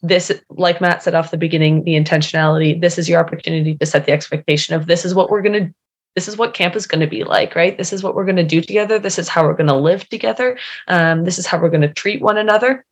[0.01, 4.05] this like matt said off the beginning the intentionality this is your opportunity to set
[4.05, 5.73] the expectation of this is what we're going to
[6.15, 7.77] this is what camp is going to be like right?
[7.77, 8.97] This is what we're going to do together.
[8.99, 10.57] This is how we're going to live together.
[10.87, 12.85] Um, this is how we're going to treat one another.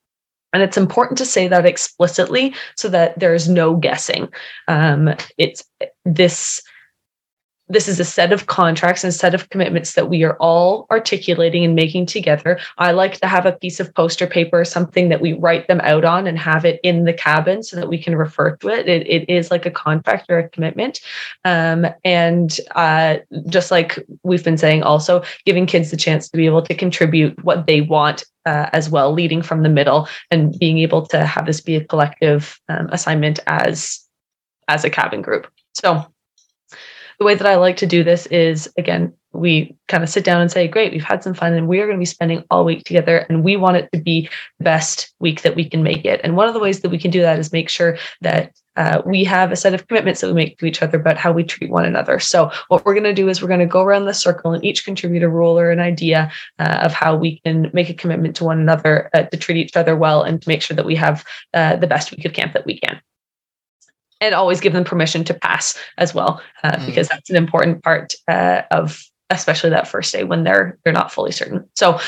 [0.53, 4.31] And it's important to say that explicitly so that there's no guessing.
[4.67, 5.63] Um, it's
[6.05, 6.61] this
[7.69, 11.63] this is a set of contracts and set of commitments that we are all articulating
[11.63, 12.59] and making together.
[12.77, 15.79] I like to have a piece of poster paper, or something that we write them
[15.81, 18.87] out on and have it in the cabin so that we can refer to it.
[18.87, 20.99] It, it is like a contract or a commitment.
[21.45, 26.45] Um, and uh, just like we've been saying, also giving kids the chance to be
[26.45, 30.79] able to contribute what they want uh, as well, leading from the middle and being
[30.79, 33.99] able to have this be a collective um, assignment as
[34.67, 35.47] as a cabin group.
[35.73, 36.05] So
[37.19, 40.41] the way that I like to do this is again, we kind of sit down
[40.41, 42.65] and say, Great, we've had some fun and we are going to be spending all
[42.65, 46.05] week together and we want it to be the best week that we can make
[46.05, 46.21] it.
[46.23, 49.01] And one of the ways that we can do that is make sure that uh,
[49.05, 51.43] we have a set of commitments that we make to each other about how we
[51.43, 52.19] treat one another.
[52.19, 54.65] So, what we're going to do is we're going to go around the circle and
[54.65, 58.35] each contribute a rule or an idea uh, of how we can make a commitment
[58.37, 60.95] to one another uh, to treat each other well and to make sure that we
[60.95, 61.23] have
[61.53, 62.99] uh, the best week of camp that we can
[64.23, 66.85] and always give them permission to pass as well, uh, mm.
[66.85, 71.11] because that's an important part uh, of especially that first day when they're they're not
[71.11, 71.67] fully certain.
[71.75, 71.99] So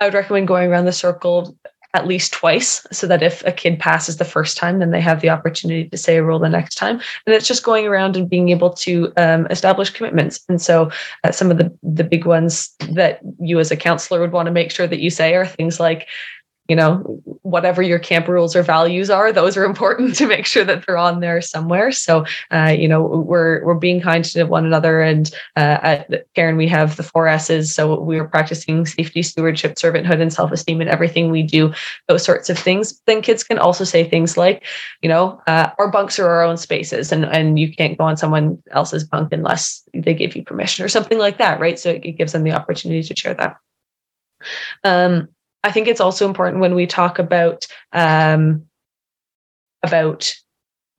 [0.00, 1.56] I would recommend going around the circle
[1.92, 5.20] at least twice so that if a kid passes the first time then they have
[5.20, 8.30] the opportunity to say a rule the next time and it's just going around and
[8.30, 10.88] being able to um, establish commitments and so
[11.24, 14.52] uh, some of the the big ones that you as a counselor would want to
[14.52, 16.06] make sure that you say are things like
[16.70, 16.98] you know
[17.42, 20.96] whatever your camp rules or values are those are important to make sure that they're
[20.96, 21.90] on there somewhere.
[21.90, 26.56] So uh, you know we're we're being kind to one another and uh, at Cairn
[26.56, 27.74] we have the four s's.
[27.74, 31.74] So we are practicing safety stewardship servanthood and self-esteem in everything we do
[32.06, 33.00] those sorts of things.
[33.04, 34.64] Then kids can also say things like
[35.02, 38.16] you know uh, our bunks are our own spaces and and you can't go on
[38.16, 41.80] someone else's bunk unless they give you permission or something like that right?
[41.80, 43.56] So it gives them the opportunity to share that.
[44.84, 45.28] Um,
[45.62, 48.66] I think it's also important when we talk about um,
[49.82, 50.32] about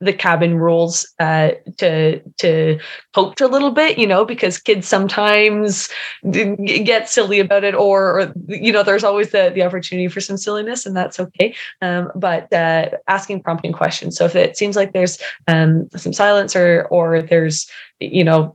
[0.01, 2.79] the cabin rules uh, to to
[3.13, 5.89] coach a little bit, you know, because kids sometimes
[6.31, 10.37] get silly about it, or, or you know, there's always the the opportunity for some
[10.37, 11.55] silliness, and that's okay.
[11.81, 14.17] Um, but uh, asking prompting questions.
[14.17, 17.69] So if it seems like there's um, some silence, or or there's
[17.99, 18.53] you know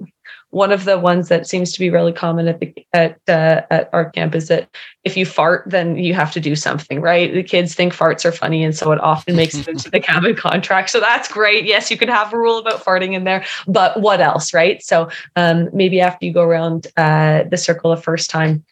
[0.50, 3.90] one of the ones that seems to be really common at the at uh, at
[3.92, 4.68] our camp is that
[5.04, 7.32] if you fart, then you have to do something, right?
[7.32, 10.36] The kids think farts are funny, and so it often makes it into the cabin
[10.36, 10.90] contract.
[10.90, 11.64] So that's great.
[11.64, 14.82] Yes, you can have a rule about farting in there, but what else, right?
[14.82, 18.64] So um, maybe after you go around uh, the circle the first time,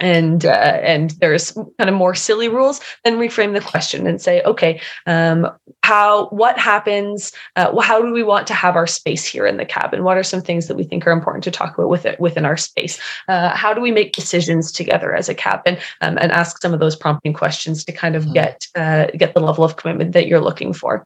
[0.00, 4.42] and uh, and there's kind of more silly rules then reframe the question and say
[4.42, 5.46] okay um,
[5.82, 9.64] how what happens uh, how do we want to have our space here in the
[9.64, 10.04] cabin?
[10.04, 12.44] What are some things that we think are important to talk about with it within
[12.44, 13.00] our space?
[13.28, 15.76] Uh, how do we make decisions together as a cabin?
[16.00, 18.34] Um, and ask some of those prompting questions to kind of mm-hmm.
[18.34, 21.04] get uh, get the level of commitment that you're looking for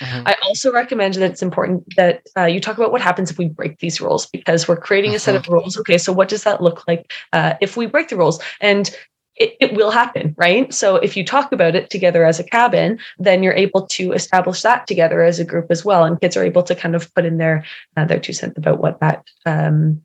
[0.00, 0.28] Mm-hmm.
[0.28, 3.48] I also recommend that it's important that uh, you talk about what happens if we
[3.48, 5.54] break these rules because we're creating a set of mm-hmm.
[5.54, 5.78] rules.
[5.78, 8.42] Okay, so what does that look like uh, if we break the rules?
[8.60, 8.90] And
[9.36, 10.72] it, it, will happen, right?
[10.72, 14.62] So if you talk about it together as a cabin, then you're able to establish
[14.62, 17.26] that together as a group as well, and kids are able to kind of put
[17.26, 17.64] in their
[17.96, 20.02] uh, their two cents about what that um,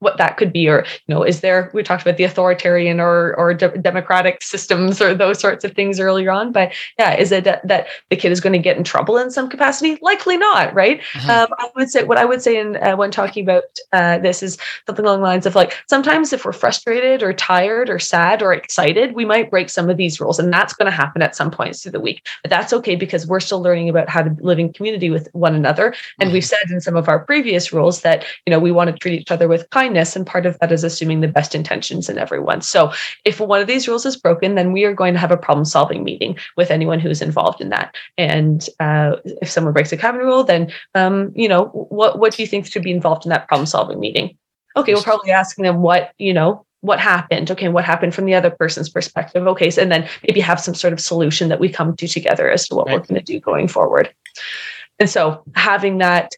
[0.00, 3.34] what that could be or you know is there we talked about the authoritarian or
[3.36, 7.44] or de- democratic systems or those sorts of things earlier on but yeah is it
[7.44, 10.72] that, that the kid is going to get in trouble in some capacity likely not
[10.74, 11.30] right mm-hmm.
[11.30, 14.42] um, i would say what i would say in uh, when talking about uh, this
[14.42, 18.42] is something along the lines of like sometimes if we're frustrated or tired or sad
[18.42, 21.34] or excited we might break some of these rules and that's going to happen at
[21.34, 24.36] some points through the week but that's okay because we're still learning about how to
[24.40, 26.34] live in community with one another and mm-hmm.
[26.34, 29.18] we've said in some of our previous rules that you know we want to treat
[29.18, 30.16] each other with kindness kindness.
[30.16, 32.60] And part of that is assuming the best intentions in everyone.
[32.60, 32.92] So
[33.24, 35.64] if one of these rules is broken, then we are going to have a problem
[35.64, 37.94] solving meeting with anyone who's involved in that.
[38.18, 42.42] And uh, if someone breaks a cabin rule, then, um, you know, what, what do
[42.42, 44.36] you think should be involved in that problem solving meeting?
[44.76, 48.34] Okay, we're probably asking them what, you know, what happened okay what happened from the
[48.34, 51.70] other person's perspective okay so, and then maybe have some sort of solution that we
[51.70, 52.92] come to together as to what right.
[52.92, 54.14] we're going to do going forward
[55.00, 56.32] and so having that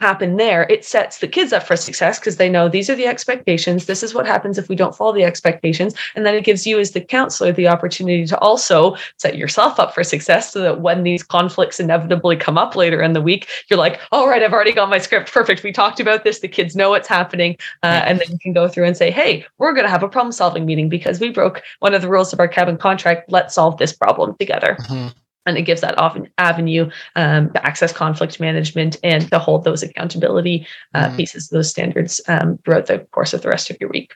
[0.00, 3.06] happen there, it sets the kids up for success because they know these are the
[3.06, 3.86] expectations.
[3.86, 5.94] This is what happens if we don't follow the expectations.
[6.14, 9.94] And then it gives you, as the counselor, the opportunity to also set yourself up
[9.94, 13.78] for success so that when these conflicts inevitably come up later in the week, you're
[13.78, 15.32] like, all right, I've already got my script.
[15.32, 15.62] Perfect.
[15.62, 16.40] We talked about this.
[16.40, 17.56] The kids know what's happening.
[17.82, 20.08] Uh, and then you can go through and say, hey, we're going to have a
[20.08, 23.30] problem solving meeting because we broke one of the rules of our cabin contract.
[23.30, 24.76] Let's solve this problem together.
[24.80, 29.64] Mm-hmm and it gives that often avenue um, to access conflict management and to hold
[29.64, 31.16] those accountability uh, mm.
[31.16, 34.14] pieces, those standards um, throughout the course of the rest of your week.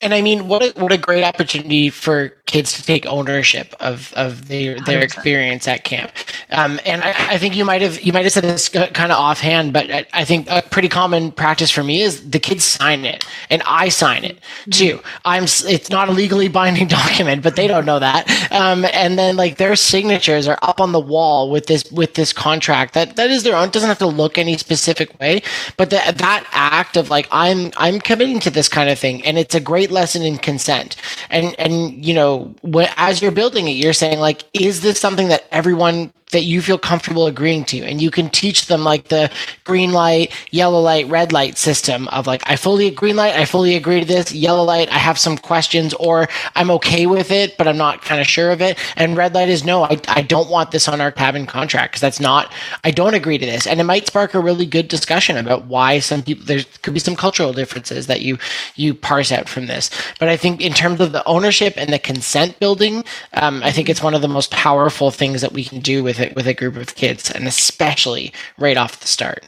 [0.00, 4.12] And I mean, what a, what a great opportunity for kids to take ownership of,
[4.14, 5.02] of their their 100%.
[5.02, 6.12] experience at camp.
[6.50, 9.18] Um, and I, I, think you might have you might have said this kind of
[9.18, 13.04] offhand, but I, I, think a pretty common practice for me is the kids sign
[13.04, 14.70] it, and I sign it mm-hmm.
[14.70, 15.00] too.
[15.24, 18.30] I'm it's not a legally binding document, but they don't know that.
[18.52, 22.32] Um, and then like their signatures are up on the wall with this with this
[22.32, 23.66] contract that that is their own.
[23.66, 25.42] It doesn't have to look any specific way,
[25.76, 29.38] but that that act of like I'm I'm committing to this kind of thing, and
[29.38, 30.94] it's a great lesson in consent.
[31.30, 32.43] And and you know,
[32.96, 36.76] as you're building it, you're saying like, is this something that everyone that you feel
[36.78, 39.30] comfortable agreeing to and you can teach them like the
[39.62, 43.76] green light yellow light red light system of like i fully green light i fully
[43.76, 44.32] agree to this.
[44.32, 48.20] Yellow light i have some questions or i'm okay with it but i'm not kind
[48.20, 48.78] of sure of it.
[48.96, 52.00] And red light is no i, I don't want this on our cabin contract because
[52.00, 53.66] that's not i don't agree to this.
[53.66, 57.00] And it might spark a really good discussion about why some people there could be
[57.00, 58.38] some cultural differences that you
[58.74, 59.90] you parse out from this.
[60.18, 63.04] But i think in terms of the ownership and the consent building
[63.34, 66.18] um, i think it's one of the most powerful things that we can do with
[66.20, 69.44] it with a group of kids, and especially right off the start.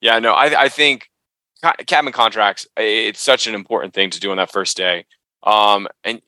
[0.00, 1.08] Yeah, no, I, I think
[1.86, 5.06] cabin contracts it's such an important thing to do on that first day.
[5.44, 6.20] Um, and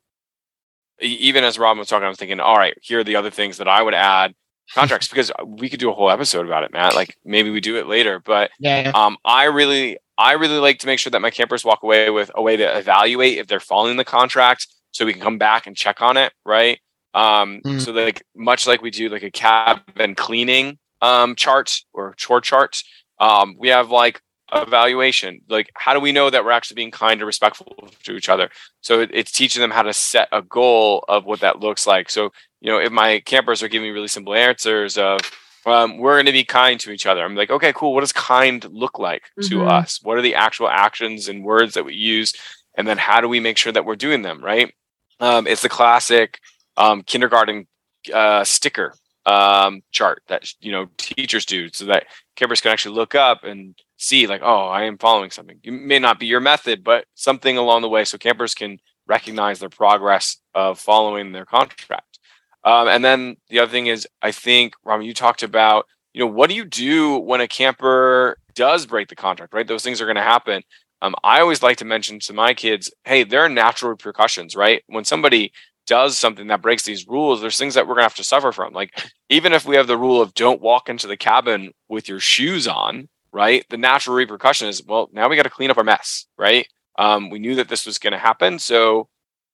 [1.00, 3.58] even as Robin was talking, I was thinking, all right, here are the other things
[3.58, 4.34] that I would add
[4.72, 6.94] contracts because we could do a whole episode about it, Matt.
[6.94, 8.92] Like maybe we do it later, but yeah.
[8.94, 12.30] um, I really, I really like to make sure that my campers walk away with
[12.34, 15.76] a way to evaluate if they're following the contract, so we can come back and
[15.76, 16.78] check on it, right?
[17.14, 17.80] Um, mm.
[17.80, 22.82] So like much like we do like a cabin cleaning um, chart or chore chart,
[23.20, 24.20] um, we have like
[24.52, 25.40] evaluation.
[25.48, 28.50] Like how do we know that we're actually being kind and respectful to each other?
[28.80, 32.10] So it, it's teaching them how to set a goal of what that looks like.
[32.10, 35.20] So you know if my campers are giving me really simple answers of
[35.66, 37.24] um, we're going to be kind to each other.
[37.24, 37.94] I'm like, okay, cool.
[37.94, 39.48] What does kind look like mm-hmm.
[39.48, 40.00] to us?
[40.02, 42.34] What are the actual actions and words that we use?
[42.76, 44.74] And then how do we make sure that we're doing them right?
[45.20, 46.40] Um, it's the classic
[46.76, 47.66] um, kindergarten
[48.12, 48.94] uh, sticker
[49.26, 52.06] um, chart that you know teachers do, so that
[52.36, 55.58] campers can actually look up and see, like, oh, I am following something.
[55.62, 59.58] It may not be your method, but something along the way, so campers can recognize
[59.58, 62.18] their progress of following their contract.
[62.64, 66.30] Um, and then the other thing is, I think, Robin, you talked about, you know,
[66.30, 69.66] what do you do when a camper does break the contract, right?
[69.66, 70.62] Those things are going to happen.
[71.02, 74.82] Um, I always like to mention to my kids, hey, there are natural repercussions, right?
[74.86, 75.52] When somebody
[75.86, 78.72] does something that breaks these rules, there's things that we're gonna have to suffer from.
[78.72, 78.90] Like
[79.28, 82.66] even if we have the rule of don't walk into the cabin with your shoes
[82.66, 83.64] on, right?
[83.70, 86.66] The natural repercussion is well, now we got to clean up our mess, right?
[86.98, 89.08] Um, we knew that this was gonna happen, so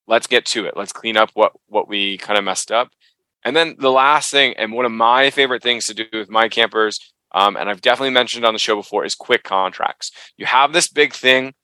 [0.07, 0.76] let's get to it.
[0.76, 2.91] Let's clean up what what we kind of messed up.
[3.45, 6.49] And then the last thing, and one of my favorite things to do with my
[6.49, 7.01] campers,
[7.33, 10.11] um, and I've definitely mentioned on the show before, is quick contracts.
[10.37, 11.55] You have this big thing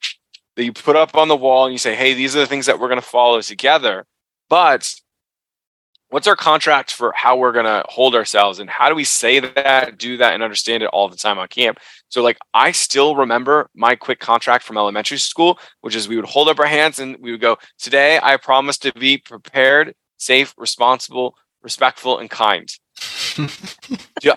[0.56, 2.66] that you put up on the wall and you say, hey, these are the things
[2.66, 4.06] that we're going to follow together.
[4.48, 4.92] But
[6.08, 9.40] what's our contract for how we're going to hold ourselves and how do we say
[9.40, 11.78] that, do that, and understand it all the time on camp?
[12.08, 16.24] So, like, I still remember my quick contract from elementary school, which is we would
[16.24, 20.54] hold up our hands and we would go, Today, I promise to be prepared, safe,
[20.56, 22.68] responsible, respectful, and kind.
[24.22, 24.34] yeah,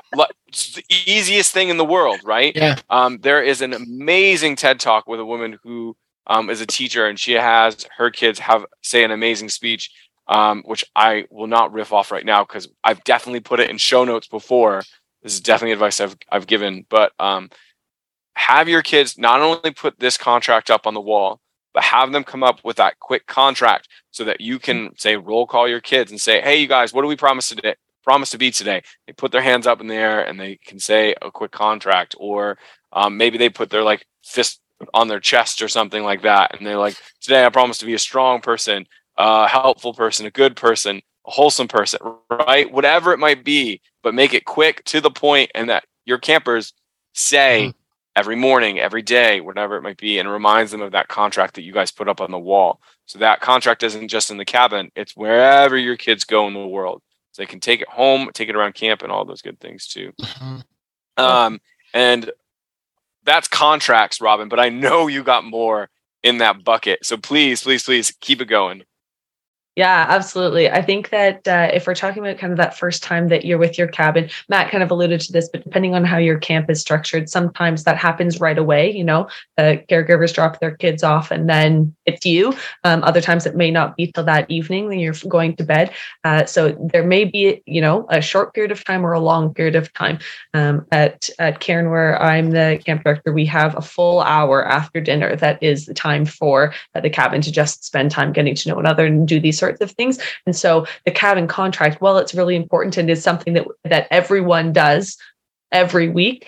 [0.47, 2.53] it's the easiest thing in the world, right?
[2.55, 2.75] Yeah.
[2.89, 5.95] Um, there is an amazing TED talk with a woman who
[6.29, 9.91] um, is a teacher, and she has her kids have say an amazing speech,
[10.27, 13.77] um, which I will not riff off right now because I've definitely put it in
[13.77, 14.83] show notes before.
[15.23, 17.49] This is definitely advice I've I've given, but um,
[18.35, 21.41] have your kids not only put this contract up on the wall,
[21.73, 25.47] but have them come up with that quick contract so that you can say roll
[25.47, 27.75] call your kids and say, "Hey, you guys, what do we promise today?
[28.03, 30.79] Promise to be today?" They put their hands up in the air and they can
[30.79, 32.59] say a quick contract, or
[32.93, 34.61] um, maybe they put their like fist
[34.93, 36.57] on their chest or something like that.
[36.57, 38.85] And they're like, today I promise to be a strong person,
[39.17, 41.99] a helpful person, a good person, a wholesome person,
[42.29, 42.71] right?
[42.71, 46.73] Whatever it might be, but make it quick to the point and that your campers
[47.13, 47.77] say mm-hmm.
[48.15, 51.63] every morning, every day, whatever it might be, and reminds them of that contract that
[51.63, 52.81] you guys put up on the wall.
[53.05, 56.65] So that contract isn't just in the cabin, it's wherever your kids go in the
[56.65, 57.01] world.
[57.31, 59.87] So they can take it home, take it around camp, and all those good things
[59.87, 60.13] too.
[60.21, 60.59] Mm-hmm.
[61.17, 61.59] Um,
[61.93, 62.31] And
[63.23, 65.89] that's contracts, Robin, but I know you got more
[66.23, 67.05] in that bucket.
[67.05, 68.83] So please, please, please keep it going.
[69.79, 70.69] Yeah, absolutely.
[70.69, 73.57] I think that uh, if we're talking about kind of that first time that you're
[73.57, 76.69] with your cabin, Matt kind of alluded to this, but depending on how your camp
[76.69, 78.91] is structured, sometimes that happens right away.
[78.91, 82.53] You know, the caregivers drop their kids off and then it's you.
[82.83, 85.93] Um, other times it may not be till that evening when you're going to bed.
[86.25, 89.53] Uh, so there may be, you know, a short period of time or a long
[89.53, 90.19] period of time.
[90.53, 94.99] Um, at at Cairn, where I'm the camp director, we have a full hour after
[94.99, 98.67] dinner that is the time for uh, the cabin to just spend time getting to
[98.67, 100.19] know one another and do these sorts sorts of things.
[100.45, 104.73] And so the cabin contract, while it's really important and is something that that everyone
[104.73, 105.17] does
[105.71, 106.47] every week,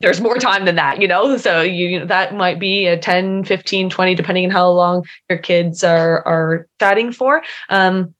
[0.00, 1.36] there's more time than that, you know?
[1.36, 5.84] So you that might be a 10, 15, 20, depending on how long your kids
[5.84, 7.42] are are chatting for.
[7.68, 8.14] Um,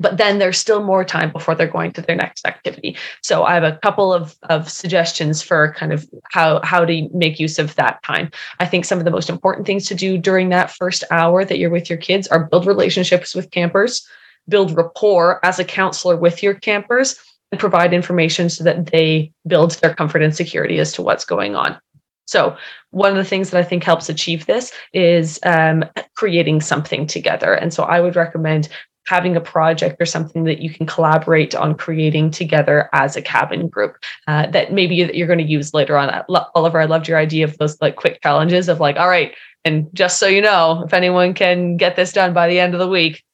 [0.00, 2.96] but then there's still more time before they're going to their next activity.
[3.22, 7.40] So i have a couple of, of suggestions for kind of how how to make
[7.40, 8.30] use of that time.
[8.60, 11.58] I think some of the most important things to do during that first hour that
[11.58, 14.06] you're with your kids are build relationships with campers
[14.48, 17.16] build rapport as a counselor with your campers
[17.52, 21.54] and provide information so that they build their comfort and security as to what's going
[21.54, 21.78] on.
[22.26, 22.56] So,
[22.90, 25.82] one of the things that I think helps achieve this is um,
[26.14, 27.54] creating something together.
[27.54, 28.68] And so, I would recommend
[29.08, 33.68] having a project or something that you can collaborate on creating together as a cabin
[33.68, 33.96] group
[34.26, 36.24] uh, that maybe you're going to use later on.
[36.54, 39.34] Oliver, I loved your idea of those like quick challenges of like, all right,
[39.64, 42.80] and just so you know, if anyone can get this done by the end of
[42.80, 43.24] the week,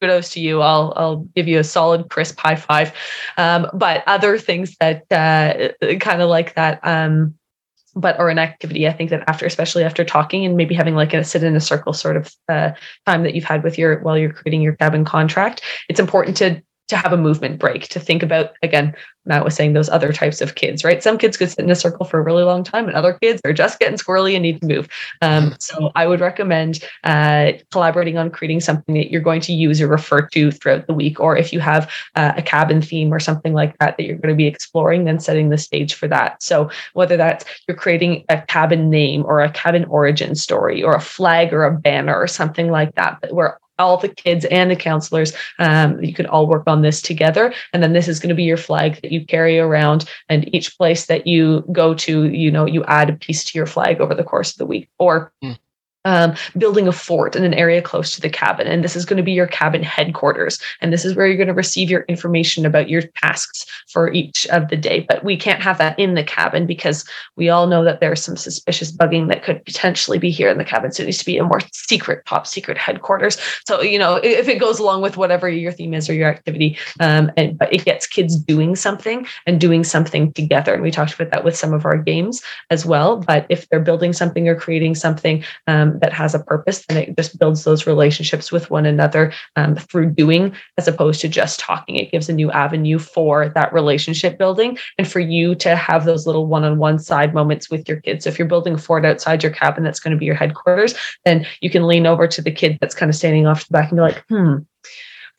[0.00, 0.60] kudos to you.
[0.60, 2.92] I'll I'll give you a solid crisp high five.
[3.36, 6.80] Um, but other things that uh, kind of like that.
[6.82, 7.37] Um,
[7.98, 11.12] but or an activity i think that after especially after talking and maybe having like
[11.12, 12.70] a sit in a circle sort of uh,
[13.06, 16.62] time that you've had with your while you're creating your cabin contract it's important to
[16.88, 18.94] to have a movement break to think about again
[19.28, 21.02] matt was saying those other types of kids right?
[21.02, 23.40] Some kids could sit in a circle for a really long time and other kids
[23.44, 24.88] are just getting squirrely and need to move.
[25.22, 29.80] Um, so i would recommend uh, collaborating on creating something that you're going to use
[29.80, 33.20] or refer to throughout the week or if you have uh, a cabin theme or
[33.20, 36.42] something like that that you're going to be exploring then setting the stage for that.
[36.42, 41.00] So whether that's you're creating a cabin name or a cabin origin story or a
[41.00, 44.76] flag or a banner or something like that but where all the kids and the
[44.76, 47.52] counselors um, you could all work on this together.
[47.72, 50.08] And then this is going to be your flag that you carry around.
[50.28, 53.66] And each place that you go to you know you add a piece to your
[53.66, 54.88] flag over the course of the week.
[54.98, 55.56] Or mm
[56.08, 58.66] um, building a fort in an area close to the cabin.
[58.66, 60.58] And this is going to be your cabin headquarters.
[60.80, 64.46] And this is where you're going to receive your information about your tasks for each
[64.46, 65.04] of the day.
[65.06, 67.04] But we can't have that in the cabin because
[67.36, 70.64] we all know that there's some suspicious bugging that could potentially be here in the
[70.64, 70.92] cabin.
[70.92, 73.36] So it needs to be a more secret, top secret headquarters.
[73.66, 76.78] So, you know, if it goes along with whatever your theme is or your activity,
[77.00, 80.72] um, and but it gets kids doing something and doing something together.
[80.72, 83.18] And we talked about that with some of our games as well.
[83.18, 87.16] But if they're building something or creating something, um, that has a purpose, then it
[87.16, 91.96] just builds those relationships with one another um, through doing as opposed to just talking.
[91.96, 96.26] It gives a new avenue for that relationship building and for you to have those
[96.26, 98.24] little one on one side moments with your kids.
[98.24, 100.94] So if you're building a fort outside your cabin that's going to be your headquarters,
[101.24, 103.90] then you can lean over to the kid that's kind of standing off the back
[103.90, 104.56] and be like, hmm,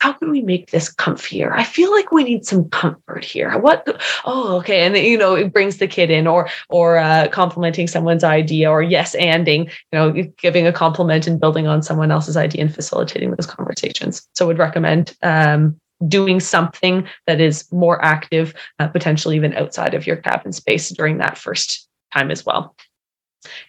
[0.00, 1.52] how can we make this comfier?
[1.52, 3.56] I feel like we need some comfort here.
[3.58, 3.86] What?
[4.24, 4.86] Oh, okay.
[4.86, 8.82] And you know, it brings the kid in, or or uh, complimenting someone's idea, or
[8.82, 9.70] yes, anding.
[9.92, 14.26] You know, giving a compliment and building on someone else's idea and facilitating those conversations.
[14.34, 15.78] So, would recommend um,
[16.08, 21.18] doing something that is more active, uh, potentially even outside of your cabin space during
[21.18, 22.74] that first time as well.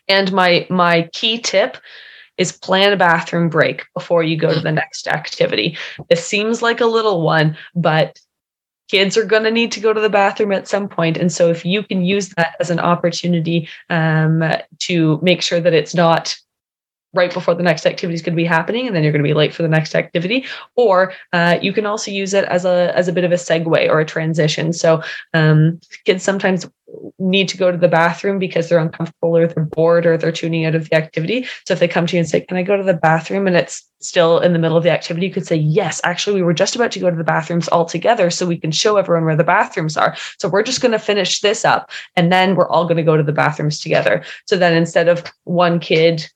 [0.08, 1.78] And my my key tip
[2.38, 5.78] is plan a bathroom break before you go to the next activity.
[6.10, 8.20] This seems like a little one, but
[8.92, 11.50] kids are going to need to go to the bathroom at some point and so
[11.50, 14.44] if you can use that as an opportunity um,
[14.80, 16.36] to make sure that it's not
[17.14, 19.28] right before the next activity is going to be happening and then you're going to
[19.28, 20.46] be late for the next activity.
[20.76, 23.90] Or uh, you can also use it as a as a bit of a segue
[23.90, 24.74] or a transition.
[24.74, 25.04] So
[25.34, 26.70] um, kids sometimes
[27.20, 30.66] need to go to the bathroom because they're uncomfortable or they're bored or they're tuning
[30.66, 31.48] out of the activity.
[31.66, 33.48] So if they come to you and say can i go to the bathroom?
[33.48, 36.42] and it's still in the middle of the activity you could say yes actually we
[36.42, 39.26] were just about to go to the bathrooms all together so we can show everyone
[39.26, 40.16] where the bathrooms are.
[40.38, 43.16] So we're just going to finish this up and then we're all going to go
[43.16, 44.24] to the bathrooms together.
[44.48, 46.30] So then instead of one kid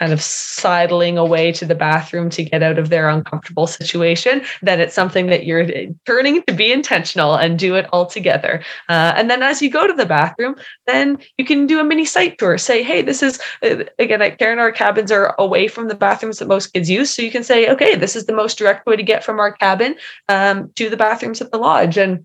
[0.00, 4.80] kind of sidling away to the bathroom to get out of their uncomfortable situation, then
[4.80, 5.66] it's something that you're
[6.06, 8.64] turning to be intentional and do it all together.
[8.88, 12.06] Uh, and then as you go to the bathroom, then you can do a mini
[12.06, 12.56] site tour.
[12.56, 16.38] Say, hey, this is, uh, again, at Cairn, our cabins are away from the bathrooms
[16.38, 17.10] that most kids use.
[17.10, 19.52] So you can say, okay, this is the most direct way to get from our
[19.52, 19.96] cabin
[20.30, 21.98] um, to the bathrooms at the lodge.
[21.98, 22.24] And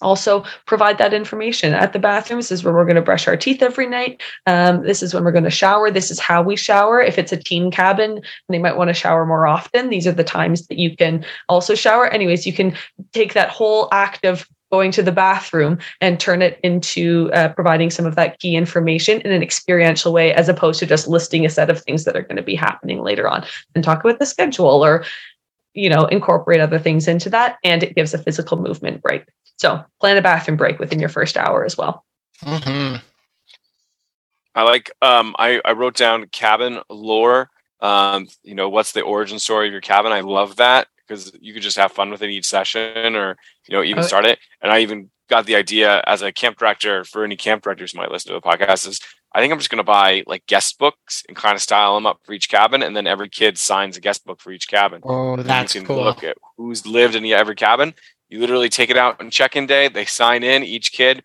[0.00, 3.36] also provide that information at the bathrooms this is where we're going to brush our
[3.36, 4.20] teeth every night.
[4.46, 5.90] Um, this is when we're going to shower.
[5.90, 7.00] This is how we shower.
[7.00, 9.88] If it's a teen cabin they might want to shower more often.
[9.88, 12.08] These are the times that you can also shower.
[12.08, 12.76] Anyways you can
[13.12, 17.90] take that whole act of going to the bathroom and turn it into uh, providing
[17.90, 21.48] some of that key information in an experiential way as opposed to just listing a
[21.48, 23.44] set of things that are going to be happening later on.
[23.74, 25.04] And talk about the schedule or
[25.74, 29.24] you know incorporate other things into that and it gives a physical movement break
[29.60, 32.06] so plan a bathroom break within your first hour as well.
[32.42, 32.96] Mm-hmm.
[34.54, 34.90] I like.
[35.02, 37.50] Um, I I wrote down cabin lore.
[37.80, 40.12] Um, you know, what's the origin story of your cabin?
[40.12, 43.36] I love that because you could just have fun with it each session, or
[43.68, 44.06] you know, even oh.
[44.06, 44.38] start it.
[44.62, 47.98] And I even got the idea as a camp director for any camp directors who
[47.98, 48.98] might listen to the podcast is
[49.32, 52.06] I think I'm just going to buy like guest books and kind of style them
[52.06, 55.00] up for each cabin, and then every kid signs a guest book for each cabin.
[55.04, 56.02] Oh, that's you can cool.
[56.02, 57.94] Look at who's lived in every cabin,
[58.30, 59.88] you literally take it out on check-in day.
[59.88, 60.62] They sign in.
[60.62, 61.22] Each kid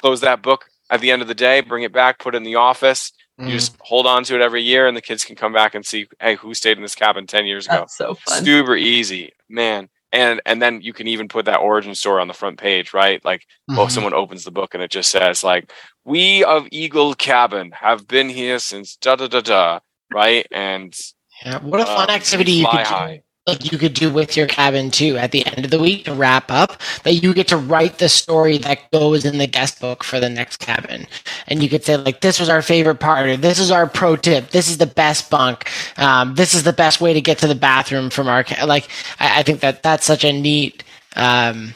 [0.00, 2.42] close that book at the end of the day, bring it back, put it in
[2.42, 3.12] the office.
[3.40, 3.46] Mm.
[3.46, 5.86] You just hold on to it every year, and the kids can come back and
[5.86, 7.76] see, hey, who stayed in this cabin ten years ago?
[7.78, 8.44] That's so fun.
[8.44, 9.88] Super easy, man.
[10.12, 13.22] And and then you can even put that origin story on the front page, right?
[13.24, 13.80] Like, oh, mm-hmm.
[13.80, 15.70] oh, someone opens the book and it just says like,
[16.04, 19.80] "We of Eagle Cabin have been here since da da da da,"
[20.10, 20.46] right?
[20.50, 20.98] And
[21.44, 23.16] yeah, what a fun um, activity you could high.
[23.16, 25.16] do like you could do with your cabin too.
[25.16, 28.08] At the end of the week to wrap up that you get to write the
[28.08, 31.06] story that goes in the guest book for the next cabin.
[31.48, 34.16] And you could say like this was our favorite part or this is our pro
[34.16, 37.46] tip this is the best bunk um, this is the best way to get to
[37.46, 38.64] the bathroom from our ca-.
[38.66, 38.88] like
[39.18, 40.84] I, I, think that that's such a neat
[41.16, 41.74] um,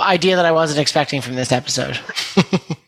[0.00, 1.98] idea that i wasn't expecting from this episode.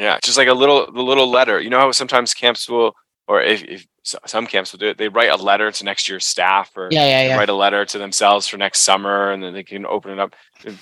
[0.00, 1.60] Yeah just like a little the little letter.
[1.60, 2.94] You know how sometimes camps will
[3.28, 4.98] or if, if some camps will do it.
[4.98, 7.36] They write a letter to next year's staff, or yeah, yeah, yeah.
[7.36, 10.34] write a letter to themselves for next summer, and then they can open it up.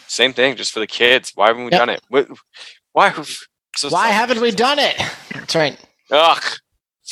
[0.06, 1.32] Same thing, just for the kids.
[1.34, 1.80] Why haven't we yep.
[1.80, 2.38] done it?
[2.92, 3.12] Why?
[3.76, 4.96] So Why haven't we done it?
[5.32, 5.78] That's right.
[6.10, 6.42] Ugh.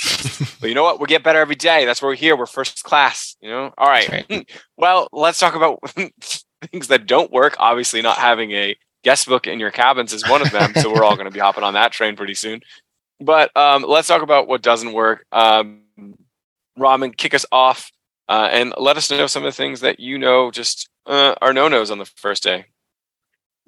[0.60, 1.00] but you know what?
[1.00, 1.84] We get better every day.
[1.84, 2.36] That's why we're here.
[2.36, 3.36] We're first class.
[3.40, 3.74] You know.
[3.78, 4.08] All right.
[4.08, 4.50] right.
[4.76, 5.80] Well, let's talk about
[6.70, 7.56] things that don't work.
[7.58, 10.74] Obviously, not having a guest book in your cabins is one of them.
[10.74, 12.60] so we're all going to be hopping on that train pretty soon.
[13.20, 15.24] But um, let's talk about what doesn't work.
[15.32, 15.85] Um,
[16.76, 17.90] Robin, kick us off
[18.28, 21.52] uh, and let us know some of the things that you know just uh, are
[21.52, 22.66] no nos on the first day.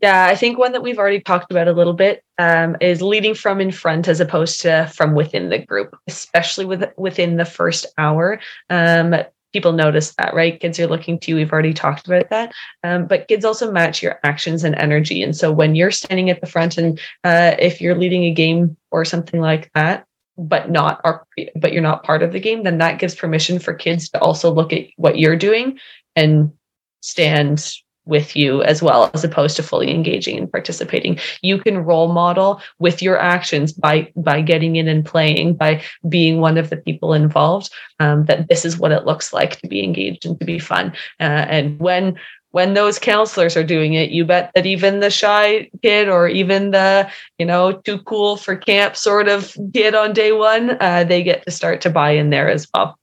[0.01, 3.35] Yeah, I think one that we've already talked about a little bit um, is leading
[3.35, 7.85] from in front as opposed to from within the group, especially with within the first
[7.99, 8.41] hour.
[8.71, 9.15] Um,
[9.53, 10.61] people notice that, right?
[10.61, 11.37] Kids are looking to you.
[11.37, 12.53] We've already talked about that.
[12.85, 15.23] Um, but kids also match your actions and energy.
[15.23, 18.77] And so when you're standing at the front and uh, if you're leading a game
[18.91, 20.07] or something like that,
[20.39, 21.27] but not are
[21.57, 24.53] but you're not part of the game then that gives permission for kids to also
[24.53, 25.79] look at what you're doing
[26.17, 26.53] and
[27.01, 27.75] stand
[28.09, 31.19] with you as well as opposed to fully engaging and participating.
[31.43, 36.41] You can role model with your actions by by getting in and playing by being
[36.41, 37.71] one of the people involved
[38.01, 40.93] um, that this is what it looks like to be engaged and to be fun.
[41.21, 42.19] Uh, and when
[42.53, 46.71] when those counselors are doing it, you bet that even the shy kid or even
[46.71, 51.23] the, you know, too cool for camp sort of kid on day one, uh, they
[51.23, 52.99] get to start to buy in there as well.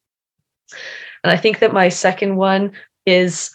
[1.24, 2.72] And I think that my second one
[3.06, 3.52] is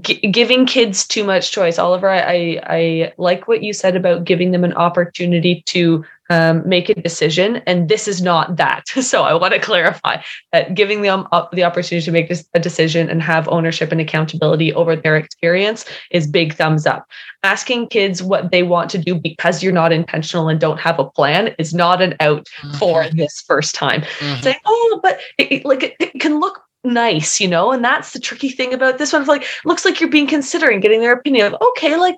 [0.00, 1.78] g- giving kids too much choice.
[1.78, 6.68] Oliver, I, I, I like what you said about giving them an opportunity to um,
[6.68, 8.84] make a decision, and this is not that.
[9.08, 10.20] So I want to clarify
[10.52, 14.74] that giving them up the opportunity to make a decision and have ownership and accountability
[14.74, 17.06] over their experience is big thumbs up.
[17.42, 21.08] Asking kids what they want to do because you're not intentional and don't have a
[21.08, 22.76] plan is not an out mm-hmm.
[22.76, 24.02] for this first time.
[24.02, 24.42] Mm-hmm.
[24.42, 28.12] Saying, "Oh, but it, it, like it, it can look nice, you know, and that's
[28.12, 29.24] the tricky thing about this one.
[29.24, 32.16] Like, looks like you're being considering getting their opinion of, okay, like,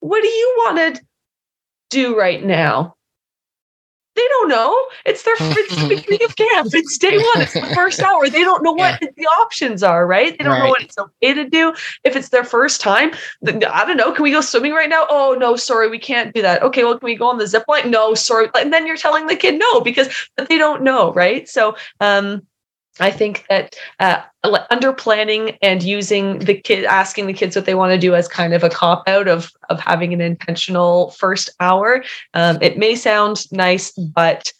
[0.00, 1.02] what do you want to
[1.90, 2.94] do right now?
[4.14, 4.86] They don't know.
[5.06, 6.68] It's their it's the beginning of camp.
[6.72, 7.40] It's day one.
[7.40, 8.28] It's the first hour.
[8.28, 9.08] They don't know what yeah.
[9.16, 10.36] the options are, right?
[10.36, 10.64] They don't right.
[10.64, 11.74] know what it's okay to do.
[12.04, 13.12] If it's their first time,
[13.46, 14.12] I don't know.
[14.12, 15.06] Can we go swimming right now?
[15.08, 16.62] Oh no, sorry, we can't do that.
[16.62, 17.90] Okay, well, can we go on the zip line?
[17.90, 18.50] No, sorry.
[18.54, 21.48] And then you're telling the kid no because they don't know, right?
[21.48, 22.46] So um
[23.00, 24.22] I think that uh,
[24.70, 28.28] under planning and using the kid, asking the kids what they want to do as
[28.28, 32.94] kind of a cop out of of having an intentional first hour, um, it may
[32.94, 34.52] sound nice, but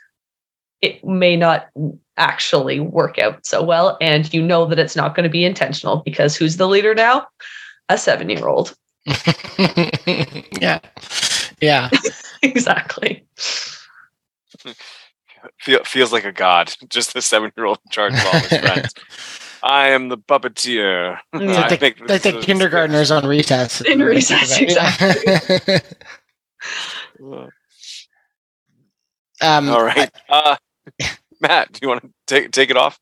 [0.81, 1.69] it may not
[2.17, 3.97] actually work out so well.
[4.01, 7.27] And you know that it's not going to be intentional because who's the leader now?
[7.89, 8.75] A seven year old.
[10.61, 10.79] yeah,
[11.61, 11.91] yeah,
[12.43, 13.27] exactly.
[15.63, 16.75] Feel, feels like a god.
[16.89, 18.95] Just the seven year old in charge of all his friends.
[19.63, 21.19] I am the puppeteer.
[21.35, 21.39] Yeah.
[21.41, 23.81] I Like the, think like the is- kindergartners on recess.
[23.81, 25.75] In recess, exactly.
[29.41, 30.11] um, All right.
[30.29, 30.57] Uh,
[31.41, 32.99] Matt, do you want to take take it off?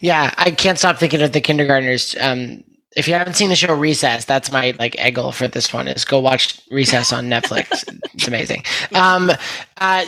[0.00, 2.16] Yeah, I can't stop thinking of the kindergartners.
[2.20, 2.62] Um,
[2.96, 6.04] if you haven't seen the show Recess, that's my like eggle for this one is
[6.04, 7.84] go watch Recess on Netflix.
[8.14, 8.62] it's amazing.
[8.94, 9.30] Um,
[9.78, 10.04] uh,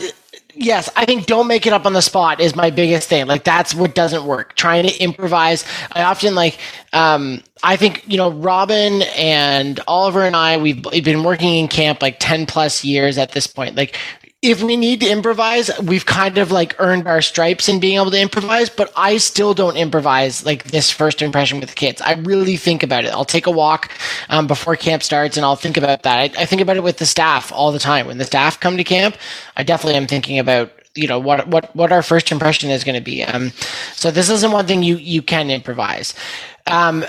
[0.55, 3.27] yes, I think don't make it up on the spot is my biggest thing.
[3.27, 4.55] Like that's what doesn't work.
[4.55, 5.65] Trying to improvise.
[5.91, 6.57] I often like.
[6.93, 10.57] Um, I think you know Robin and Oliver and I.
[10.57, 13.75] We've, we've been working in camp like ten plus years at this point.
[13.75, 13.97] Like
[14.41, 18.09] if we need to improvise, we've kind of like earned our stripes in being able
[18.09, 22.01] to improvise, but I still don't improvise like this first impression with the kids.
[22.01, 23.11] I really think about it.
[23.11, 23.91] I'll take a walk
[24.29, 26.17] um, before camp starts and I'll think about that.
[26.17, 28.07] I, I think about it with the staff all the time.
[28.07, 29.15] When the staff come to camp,
[29.57, 32.95] I definitely am thinking about you know what what what our first impression is going
[32.95, 33.23] to be.
[33.23, 33.51] Um,
[33.93, 36.15] so this isn't one thing you you can improvise.
[36.65, 37.05] Um,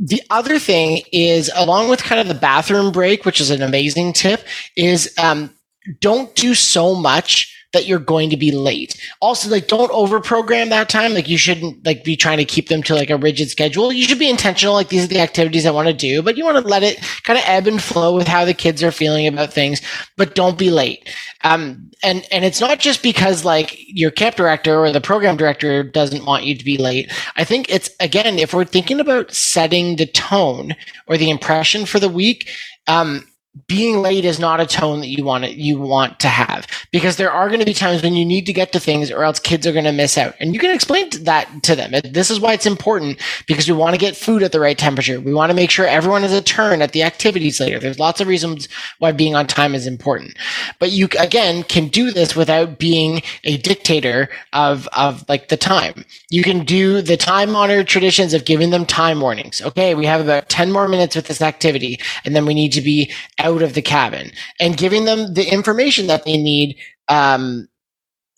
[0.00, 4.12] the other thing is, along with kind of the bathroom break, which is an amazing
[4.12, 4.44] tip,
[4.76, 5.52] is um,
[6.00, 8.98] don't do so much that you're going to be late.
[9.20, 11.12] Also, like don't over program that time.
[11.12, 13.92] Like you shouldn't like be trying to keep them to like a rigid schedule.
[13.92, 14.72] You should be intentional.
[14.74, 16.98] Like these are the activities I want to do, but you want to let it
[17.24, 19.82] kind of ebb and flow with how the kids are feeling about things.
[20.16, 21.14] But don't be late.
[21.44, 25.82] Um, and and it's not just because like your camp director or the program director
[25.82, 27.12] doesn't want you to be late.
[27.36, 30.74] I think it's again if we're thinking about setting the tone
[31.06, 32.48] or the impression for the week.
[32.86, 33.26] Um,
[33.66, 36.66] being late is not a tone that you want to, you want to have.
[36.92, 39.24] Because there are going to be times when you need to get to things or
[39.24, 40.34] else kids are going to miss out.
[40.38, 41.92] And you can explain that to them.
[42.04, 45.20] This is why it's important because we want to get food at the right temperature.
[45.20, 47.78] We want to make sure everyone has a turn at the activities later.
[47.78, 48.68] There's lots of reasons
[48.98, 50.36] why being on time is important.
[50.78, 56.04] But you again can do this without being a dictator of of like the time.
[56.30, 59.60] You can do the time honored traditions of giving them time warnings.
[59.62, 62.80] Okay we have about 10 more minutes with this activity and then we need to
[62.80, 64.30] be out of the cabin
[64.60, 66.76] and giving them the information that they need
[67.08, 67.68] um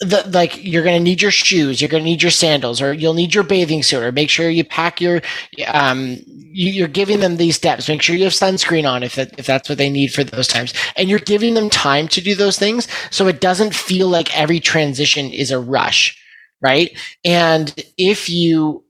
[0.01, 2.93] the, like you're going to need your shoes you're going to need your sandals or
[2.93, 5.21] you'll need your bathing suit or make sure you pack your
[5.69, 6.17] um
[6.53, 7.89] you, you're giving them these steps.
[7.89, 10.49] Make sure you have sunscreen on if that, if that's what they need for those
[10.49, 10.75] times.
[10.97, 14.61] And you're giving them time to do those things so it doesn't feel like every
[14.61, 16.17] transition is a rush
[16.63, 16.97] right?
[17.25, 18.85] And if you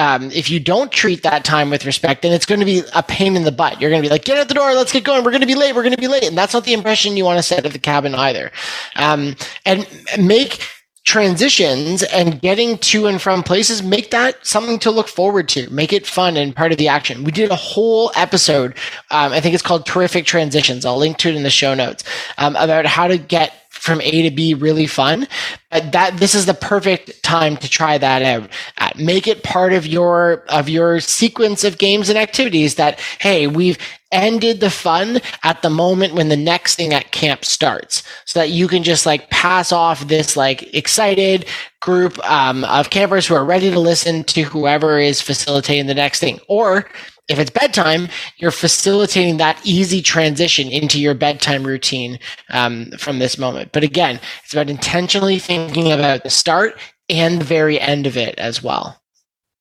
[0.00, 3.02] um, if you don't treat that time with respect, then it's going to be a
[3.02, 3.80] pain in the butt.
[3.80, 5.22] You're going to be like, get out the door, let's get going.
[5.22, 5.74] We're going to be late.
[5.74, 6.24] We're going to be late.
[6.24, 8.50] And that's not the impression you want to set of the cabin either.
[8.96, 9.36] Um,
[9.66, 9.86] and
[10.18, 10.62] make
[11.04, 15.68] transitions and getting to and from places, make that something to look forward to.
[15.70, 17.24] Make it fun and part of the action.
[17.24, 18.72] We did a whole episode.
[19.10, 20.86] Um, I think it's called Terrific Transitions.
[20.86, 22.04] I'll link to it in the show notes
[22.38, 25.26] um, about how to get from A to B really fun.
[25.70, 28.50] But that this is the perfect time to try that out.
[28.78, 33.46] Uh, make it part of your of your sequence of games and activities that hey,
[33.46, 33.78] we've
[34.12, 38.50] ended the fun at the moment when the next thing at camp starts so that
[38.50, 41.46] you can just like pass off this like excited
[41.80, 46.18] group um, of campers who are ready to listen to whoever is facilitating the next
[46.18, 46.88] thing or
[47.28, 48.08] if it's bedtime,
[48.38, 52.18] you're facilitating that easy transition into your bedtime routine
[52.50, 53.72] um, from this moment.
[53.72, 58.38] But again, it's about intentionally thinking about the start and the very end of it
[58.38, 59.00] as well.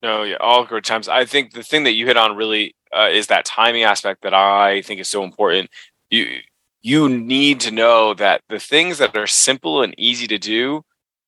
[0.01, 1.10] No, yeah, all good times.
[1.10, 4.34] I think the thing that you hit on really uh, is that timing aspect that
[4.34, 5.70] I think is so important.
[6.10, 6.39] You
[6.82, 10.84] you need to know that the things that are simple and easy to do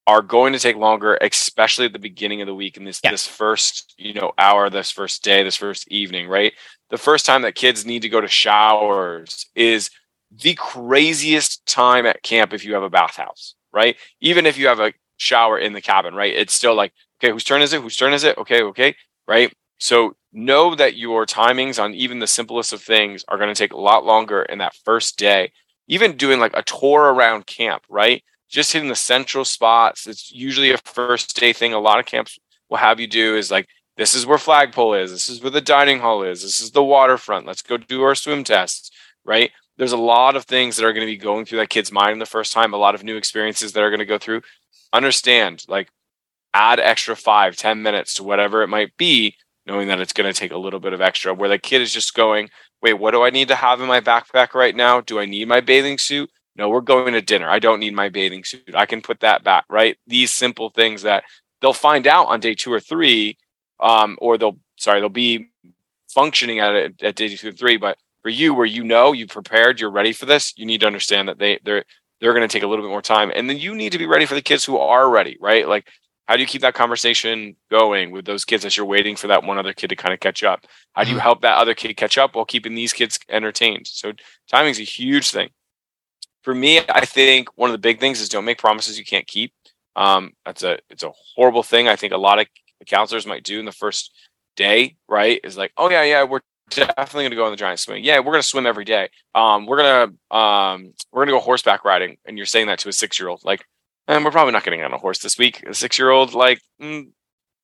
[0.07, 3.11] are going to take longer, especially at the beginning of the week in this Yeah.
[3.11, 6.53] this first you know hour, this first day, this first evening, right?
[6.89, 9.89] The first time that kids need to go to showers is
[10.31, 13.95] the craziest time at camp if you have a bathhouse, right?
[14.21, 16.33] Even if you have a shower in the cabin, right?
[16.33, 17.81] It's still like, okay, whose turn is it?
[17.81, 18.37] Whose turn is it?
[18.37, 18.95] Okay, okay,
[19.27, 19.53] right?
[19.77, 23.73] So know that your timings on even the simplest of things are going to take
[23.73, 25.51] a lot longer in that first day.
[25.87, 28.23] Even doing like a tour around camp, right?
[28.51, 30.07] Just hitting the central spots.
[30.07, 31.73] It's usually a first day thing.
[31.73, 32.37] A lot of camps
[32.69, 35.11] will have you do is like, this is where flagpole is.
[35.11, 36.41] This is where the dining hall is.
[36.41, 37.45] This is the waterfront.
[37.45, 38.91] Let's go do our swim tests,
[39.23, 39.51] right?
[39.77, 42.19] There's a lot of things that are going to be going through that kid's mind
[42.19, 44.41] the first time, a lot of new experiences that are going to go through.
[44.93, 45.89] Understand, like,
[46.53, 49.35] add extra five, ten minutes to whatever it might be,
[49.65, 51.93] knowing that it's going to take a little bit of extra, where the kid is
[51.93, 52.49] just going,
[52.81, 55.01] wait, what do I need to have in my backpack right now?
[55.01, 56.29] Do I need my bathing suit?
[56.55, 57.49] No, we're going to dinner.
[57.49, 58.75] I don't need my bathing suit.
[58.75, 59.97] I can put that back, right?
[60.07, 61.23] These simple things that
[61.61, 63.37] they'll find out on day two or three,
[63.79, 65.49] um, or they'll, sorry, they'll be
[66.09, 67.77] functioning at it at day two or three.
[67.77, 70.87] But for you, where you know you've prepared, you're ready for this, you need to
[70.87, 71.85] understand that they they're
[72.19, 74.05] they're going to take a little bit more time, and then you need to be
[74.05, 75.67] ready for the kids who are ready, right?
[75.67, 75.87] Like
[76.27, 79.43] How do you keep that conversation going with those kids as you're waiting for that
[79.43, 80.65] one other kid to kind of catch up?
[80.93, 83.87] How do you help that other kid catch up while keeping these kids entertained?
[83.87, 84.13] So
[84.47, 85.49] timing is a huge thing.
[86.43, 89.27] For me, I think one of the big things is don't make promises you can't
[89.27, 89.53] keep.
[89.95, 91.87] Um, that's a it's a horrible thing.
[91.87, 92.47] I think a lot of
[92.87, 94.11] counselors might do in the first
[94.55, 95.39] day, right?
[95.43, 98.03] Is like, oh yeah, yeah, we're definitely gonna go on the giant swing.
[98.03, 99.09] Yeah, we're gonna swim every day.
[99.35, 102.93] Um, we're gonna um, we're gonna go horseback riding, and you're saying that to a
[102.93, 103.65] six year old, like,
[104.07, 105.63] and we're probably not getting on a horse this week.
[105.63, 107.07] A six year old, like, mm,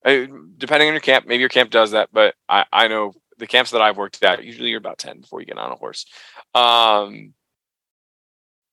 [0.04, 3.70] depending on your camp, maybe your camp does that, but I I know the camps
[3.70, 6.06] that I've worked at, usually you're about ten before you get on a horse.
[6.54, 7.34] Um,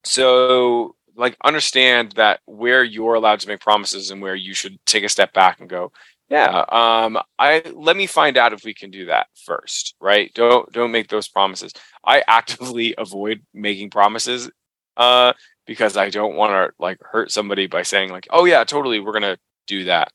[0.05, 5.03] so like understand that where you're allowed to make promises and where you should take
[5.03, 5.91] a step back and go
[6.29, 10.31] yeah um i let me find out if we can do that first right?
[10.33, 11.73] Don't don't make those promises.
[12.03, 14.49] I actively avoid making promises
[14.97, 15.33] uh
[15.65, 19.13] because i don't want to like hurt somebody by saying like oh yeah totally we're
[19.13, 19.37] gonna
[19.67, 20.11] do that.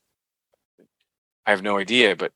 [1.45, 2.31] I have no idea but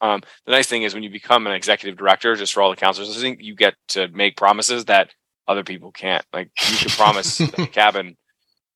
[0.00, 2.76] um the nice thing is when you become an executive director just for all the
[2.76, 5.10] counselors i think you get to make promises that
[5.50, 7.42] other people can't like you can promise
[7.72, 8.16] cabin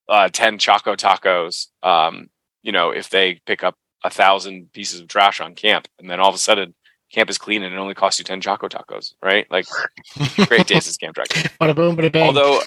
[0.09, 2.29] uh 10 choco tacos um
[2.63, 6.21] you know if they pick up a thousand pieces of trash on camp, and then
[6.21, 6.75] all of a sudden
[7.11, 9.51] camp is clean and it only costs you ten choco tacos, right?
[9.51, 9.67] Like
[10.47, 11.49] great days as camp director.
[11.61, 12.27] Bada boom, bada bang.
[12.27, 12.61] Although,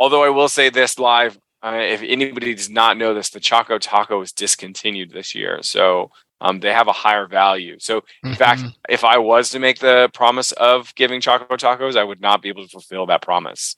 [0.00, 3.78] although I will say this live, uh, if anybody does not know this, the choco
[3.78, 6.10] taco is discontinued this year, so
[6.40, 7.76] um, they have a higher value.
[7.78, 8.34] So, in mm-hmm.
[8.34, 12.42] fact, if I was to make the promise of giving choco tacos, I would not
[12.42, 13.76] be able to fulfill that promise.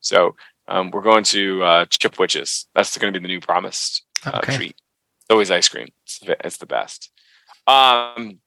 [0.00, 0.34] So,
[0.68, 2.66] um, we're going to uh, Chipwiches.
[2.74, 4.56] That's going to be the new promised uh, okay.
[4.56, 4.76] treat
[5.30, 5.88] always ice cream.
[6.04, 7.10] It's, it's the best.
[7.66, 8.40] Um,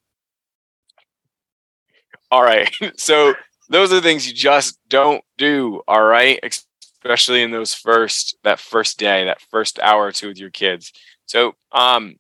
[2.30, 2.74] all right.
[2.98, 3.34] So
[3.70, 5.82] those are the things you just don't do.
[5.88, 6.40] All right.
[6.44, 10.92] Especially in those first, that first day, that first hour or two with your kids.
[11.26, 12.16] So, um,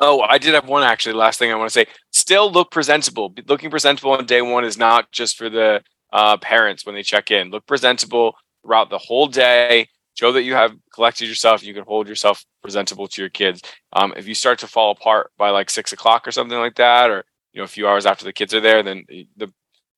[0.00, 1.14] oh, I did have one actually.
[1.14, 3.34] Last thing I want to say still look presentable.
[3.46, 5.82] Looking presentable on day one is not just for the
[6.12, 7.50] uh, parents when they check in.
[7.50, 12.08] Look presentable throughout the whole day show that you have collected yourself you can hold
[12.08, 13.62] yourself presentable to your kids
[13.94, 17.10] um, if you start to fall apart by like six o'clock or something like that
[17.10, 19.50] or you know a few hours after the kids are there then the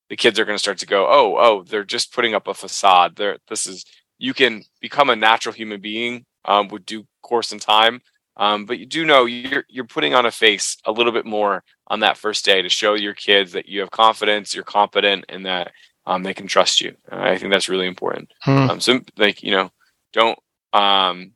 [0.08, 2.54] the kids are going to start to go oh oh they're just putting up a
[2.54, 3.84] facade there this is
[4.18, 8.00] you can become a natural human being um, with due course and time
[8.36, 11.62] um, but you do know you're you're putting on a face a little bit more
[11.88, 15.46] on that first day to show your kids that you have confidence you're confident and
[15.46, 15.72] that
[16.04, 16.96] um, they can trust you.
[17.10, 18.32] Uh, i think that's really important.
[18.40, 18.70] Hmm.
[18.70, 19.70] Um, so like you know
[20.12, 20.38] don't
[20.72, 21.32] um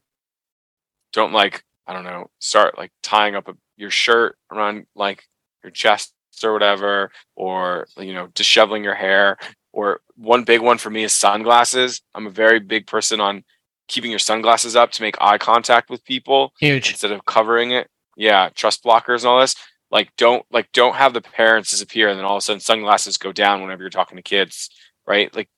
[1.12, 5.24] don't like i don't know start like tying up a, your shirt around like
[5.62, 6.12] your chest
[6.44, 9.38] or whatever or you know disheveling your hair.
[9.72, 12.00] Or one big one for me is sunglasses.
[12.14, 13.44] I'm a very big person on
[13.88, 17.88] keeping your sunglasses up to make eye contact with people huge instead of covering it
[18.16, 19.54] yeah trust blockers and all this
[19.90, 23.16] like don't like don't have the parents disappear and then all of a sudden sunglasses
[23.16, 24.70] go down whenever you're talking to kids
[25.06, 25.48] right like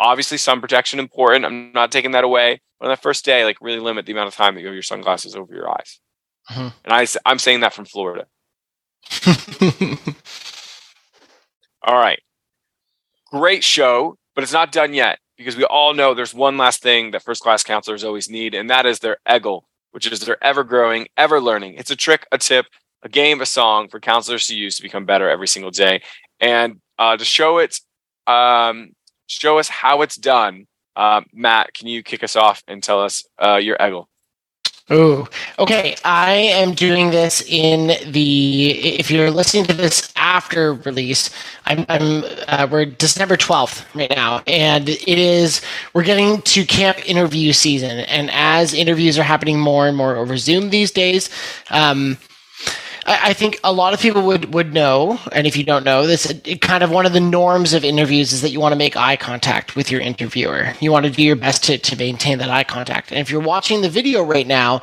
[0.00, 1.44] Obviously, sun protection important.
[1.44, 2.60] I'm not taking that away.
[2.78, 4.74] But on that first day, like really limit the amount of time that you have
[4.74, 5.98] your sunglasses over your eyes.
[6.48, 6.70] Uh-huh.
[6.84, 8.26] And I, I'm saying that from Florida.
[11.82, 12.20] all right.
[13.30, 17.12] Great show, but it's not done yet because we all know there's one last thing
[17.12, 19.62] that first class counselors always need, and that is their EGGLE,
[19.92, 21.74] which is their ever growing, ever learning.
[21.74, 22.66] It's a trick, a tip,
[23.02, 26.02] a game, a song for counselors to use to become better every single day.
[26.40, 27.80] And uh, to show it
[28.26, 28.90] um,
[29.28, 30.66] show us how it's done.
[30.96, 34.08] Uh, Matt, can you kick us off and tell us uh, your EGGLE?
[34.90, 35.28] Oh,
[35.58, 35.96] okay.
[36.04, 38.70] I am doing this in the.
[38.98, 41.28] If you're listening to this after release,
[41.66, 41.84] I'm.
[41.90, 42.24] I'm.
[42.48, 45.60] Uh, we're December twelfth right now, and it is.
[45.92, 50.38] We're getting to camp interview season, and as interviews are happening more and more over
[50.38, 51.28] Zoom these days,
[51.70, 52.16] um,
[53.08, 56.06] I, I think a lot of people would would know, and if you don't know
[56.06, 58.72] this, it, it kind of one of the norms of interviews is that you want
[58.72, 60.74] to make eye contact with your interviewer.
[60.80, 63.10] You want to do your best to to maintain that eye contact.
[63.10, 64.82] And if you're watching the video right now,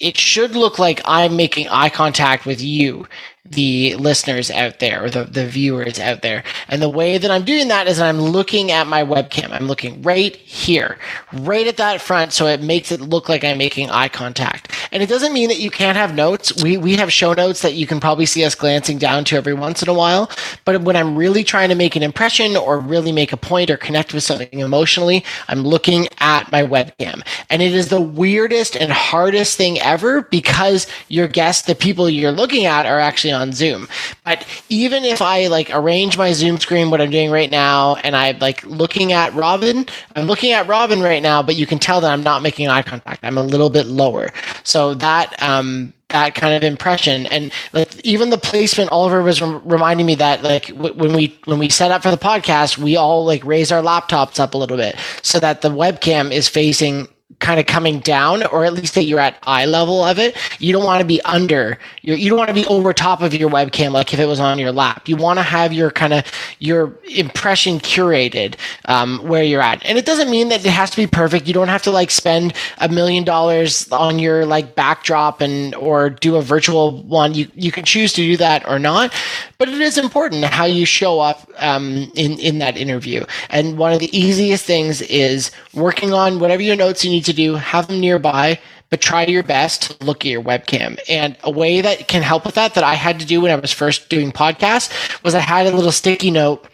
[0.00, 3.06] it should look like I'm making eye contact with you
[3.44, 6.44] the listeners out there or the, the viewers out there.
[6.68, 9.50] And the way that I'm doing that is I'm looking at my webcam.
[9.50, 10.98] I'm looking right here,
[11.32, 14.72] right at that front, so it makes it look like I'm making eye contact.
[14.92, 16.62] And it doesn't mean that you can't have notes.
[16.62, 19.54] We we have show notes that you can probably see us glancing down to every
[19.54, 20.30] once in a while.
[20.64, 23.76] But when I'm really trying to make an impression or really make a point or
[23.76, 27.26] connect with something emotionally, I'm looking at my webcam.
[27.48, 32.32] And it is the weirdest and hardest thing ever because your guests, the people you're
[32.32, 33.88] looking at, are actually on Zoom.
[34.24, 38.16] But even if I like arrange my Zoom screen, what I'm doing right now, and
[38.16, 42.00] I'm like looking at Robin, I'm looking at Robin right now, but you can tell
[42.00, 43.24] that I'm not making eye contact.
[43.24, 44.30] I'm a little bit lower.
[44.64, 49.62] So that um, that kind of impression and like even the placement oliver was rem-
[49.64, 52.96] reminding me that like w- when we when we set up for the podcast we
[52.96, 57.08] all like raise our laptops up a little bit so that the webcam is facing
[57.38, 60.72] kind of coming down or at least that you're at eye level of it you
[60.72, 63.48] don't want to be under you're, you don't want to be over top of your
[63.50, 65.08] webcam like if it was on your lap.
[65.08, 66.24] You want to have your kind of
[66.58, 68.56] your impression curated
[68.86, 69.84] um, where you're at.
[69.84, 71.46] And it doesn't mean that it has to be perfect.
[71.46, 76.10] You don't have to like spend a million dollars on your like backdrop and or
[76.10, 77.34] do a virtual one.
[77.34, 79.12] You, you can choose to do that or not
[79.60, 83.26] but it is important how you show up um, in in that interview.
[83.50, 87.32] And one of the easiest things is working on whatever your notes you need to
[87.32, 88.58] do, have them nearby,
[88.90, 90.98] but try your best to look at your webcam.
[91.08, 93.56] And a way that can help with that, that I had to do when I
[93.56, 96.66] was first doing podcasts, was I had a little sticky note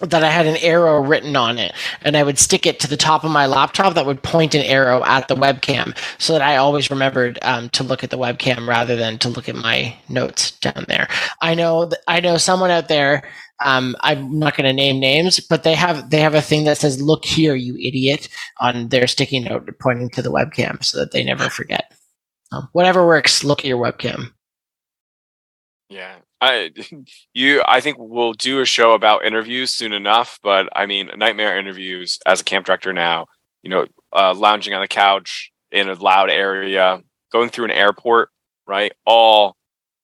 [0.00, 1.72] that I had an arrow written on it,
[2.02, 4.62] and I would stick it to the top of my laptop that would point an
[4.62, 8.68] arrow at the webcam, so that I always remembered um, to look at the webcam
[8.68, 11.08] rather than to look at my notes down there.
[11.42, 13.28] I know, th- I know someone out there
[13.60, 16.78] um, I'm not going to name names, but they have they have a thing that
[16.78, 18.28] says "Look here, you idiot"
[18.60, 21.92] on their sticky note, pointing to the webcam, so that they never forget.
[22.52, 23.44] Um, whatever works.
[23.44, 24.32] Look at your webcam.
[25.88, 26.70] Yeah, I
[27.32, 30.38] you I think we'll do a show about interviews soon enough.
[30.42, 33.26] But I mean, nightmare interviews as a camp director now.
[33.62, 37.02] You know, uh, lounging on the couch in a loud area,
[37.32, 38.30] going through an airport,
[38.68, 38.92] right?
[39.04, 39.56] All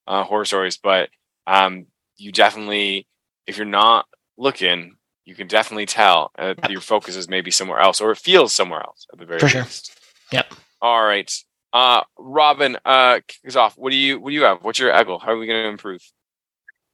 [0.08, 1.08] uh, horror stories, but
[1.46, 1.86] um,
[2.16, 3.06] you definitely
[3.46, 6.70] if you're not looking, you can definitely tell uh, yep.
[6.70, 9.46] your focus is maybe somewhere else, or it feels somewhere else at the very For
[9.46, 9.86] least.
[9.86, 9.94] Sure.
[10.32, 10.54] Yep.
[10.80, 11.32] All right,
[11.72, 13.76] uh, Robin, uh, kick us off.
[13.76, 14.62] What do you What do you have?
[14.62, 15.20] What's your eggle?
[15.20, 16.02] How are we going to improve?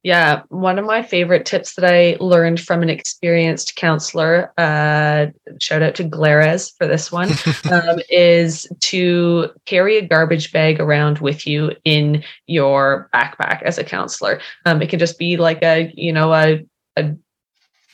[0.03, 5.27] Yeah, one of my favorite tips that I learned from an experienced counselor, uh,
[5.59, 7.29] shout out to Glares for this one,
[7.71, 13.83] um, is to carry a garbage bag around with you in your backpack as a
[13.83, 14.41] counselor.
[14.65, 16.65] Um, it can just be like a, you know, a,
[16.97, 17.15] a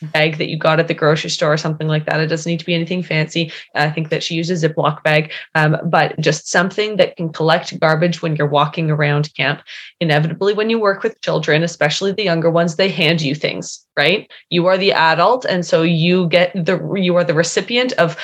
[0.01, 2.19] bag that you got at the grocery store or something like that.
[2.19, 3.51] It doesn't need to be anything fancy.
[3.75, 7.79] I think that she uses a Ziploc bag, um, but just something that can collect
[7.79, 9.61] garbage when you're walking around camp.
[9.99, 14.29] Inevitably, when you work with children, especially the younger ones, they hand you things, right?
[14.51, 18.15] You are the adult, and so you get the you are the recipient of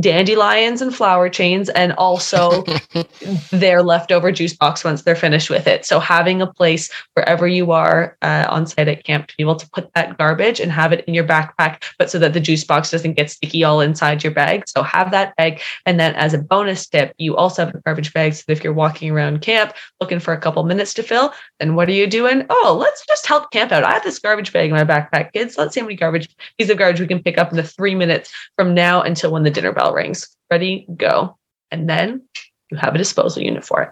[0.00, 2.64] dandelions and flower chains, and also
[3.50, 5.86] their leftover juice box once they're finished with it.
[5.86, 9.56] So having a place wherever you are uh, on site at camp to be able
[9.56, 12.40] to put that garbage and have it in your your backpack, but so that the
[12.40, 14.64] juice box doesn't get sticky all inside your bag.
[14.66, 15.60] So have that bag.
[15.86, 18.34] And then as a bonus tip, you also have a garbage bag.
[18.34, 21.88] So if you're walking around camp looking for a couple minutes to fill, then what
[21.88, 22.46] are you doing?
[22.48, 23.84] Oh, let's just help camp out.
[23.84, 25.56] I have this garbage bag in my backpack, kids.
[25.58, 27.94] Let's see how many garbage piece of garbage we can pick up in the three
[27.94, 30.28] minutes from now until when the dinner bell rings.
[30.50, 31.36] Ready, go.
[31.70, 32.22] And then
[32.70, 33.90] you have a disposal unit for it.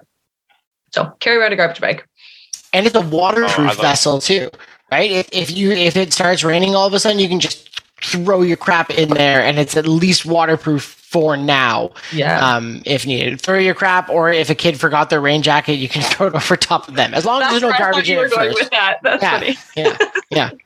[0.93, 2.05] So carry around a garbage bag.
[2.73, 4.51] And it's a waterproof oh, vessel too
[4.91, 5.11] right?
[5.11, 8.43] If, if you if it starts raining all of a sudden, you can just throw
[8.43, 11.91] your crap in there, and it's at least waterproof for now.
[12.13, 12.39] Yeah.
[12.47, 15.89] Um, if needed, throw your crap, or if a kid forgot their rain jacket, you
[15.89, 17.15] can throw it over top of them.
[17.15, 18.59] As long as there's no garbage in it first.
[18.59, 18.99] With that.
[19.03, 19.57] That's yeah, funny.
[19.77, 19.97] yeah.
[20.31, 20.51] Yeah.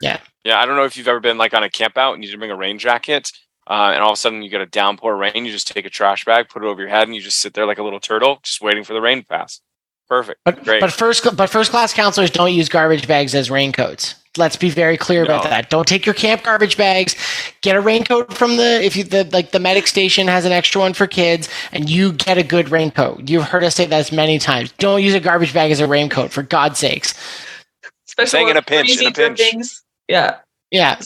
[0.00, 0.18] Yeah.
[0.44, 0.60] Yeah.
[0.60, 2.32] I don't know if you've ever been like on a camp out and you need
[2.32, 3.30] to bring a rain jacket.
[3.66, 5.90] Uh, and all of a sudden you get a downpour rain, you just take a
[5.90, 8.00] trash bag, put it over your head, and you just sit there like a little
[8.00, 9.60] turtle, just waiting for the rain to pass.
[10.06, 10.40] Perfect.
[10.44, 10.80] But, Great.
[10.80, 14.16] but first, but first class counselors don't use garbage bags as raincoats.
[14.36, 15.26] Let's be very clear no.
[15.26, 15.70] about that.
[15.70, 17.14] Don't take your camp garbage bags.
[17.62, 20.80] Get a raincoat from the if you the like the medic station has an extra
[20.80, 23.30] one for kids, and you get a good raincoat.
[23.30, 24.72] You've heard us say that many times.
[24.72, 27.14] Don't use a garbage bag as a raincoat, for God's sakes.
[28.14, 29.38] Especially Saying in a pinch, in a pinch.
[29.40, 29.82] Things.
[30.06, 30.36] Yeah.
[30.70, 31.00] Yeah.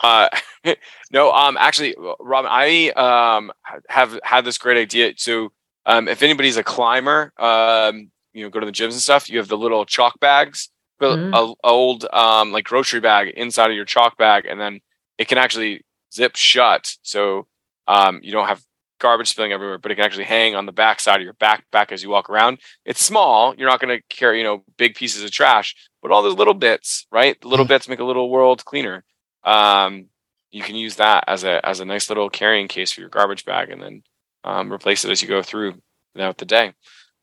[0.00, 0.28] uh,
[1.10, 3.50] no, um, actually, Robin, I um
[3.88, 5.14] have had this great idea.
[5.16, 5.50] So
[5.84, 9.38] um, if anybody's a climber, um, you know, go to the gyms and stuff, you
[9.38, 10.70] have the little chalk bags,
[11.00, 11.34] put mm-hmm.
[11.34, 14.80] a, old um, like grocery bag inside of your chalk bag, and then
[15.18, 15.84] it can actually
[16.14, 17.48] zip shut, so
[17.88, 18.62] um, you don't have
[18.98, 21.92] garbage spilling everywhere, but it can actually hang on the back side of your backpack
[21.92, 22.58] as you walk around.
[22.84, 26.22] It's small; you're not going to carry you know big pieces of trash, but all
[26.22, 27.40] those little bits, right?
[27.40, 27.74] The little mm-hmm.
[27.74, 29.04] bits make a little world cleaner.
[29.44, 30.06] Um,
[30.50, 33.44] you can use that as a as a nice little carrying case for your garbage
[33.44, 34.02] bag, and then
[34.44, 35.74] um, replace it as you go through
[36.14, 36.72] throughout the day.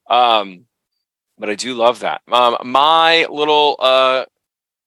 [0.10, 0.66] Um,
[1.38, 2.22] but I do love that.
[2.32, 4.26] Um, my little uh,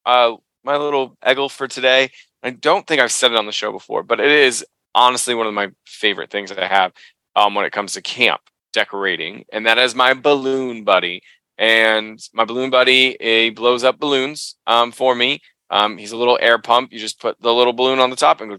[0.05, 2.11] uh, my little eggle for today.
[2.43, 4.65] I don't think I've said it on the show before, but it is
[4.97, 6.93] honestly one of my favorite things that I have
[7.37, 8.41] um, when it comes to camp
[8.73, 11.23] decorating, and that is my balloon buddy.
[11.59, 15.41] And my balloon buddy, he blows up balloons um, for me.
[15.71, 16.93] Um, he's a little air pump.
[16.93, 18.59] You just put the little balloon on the top and go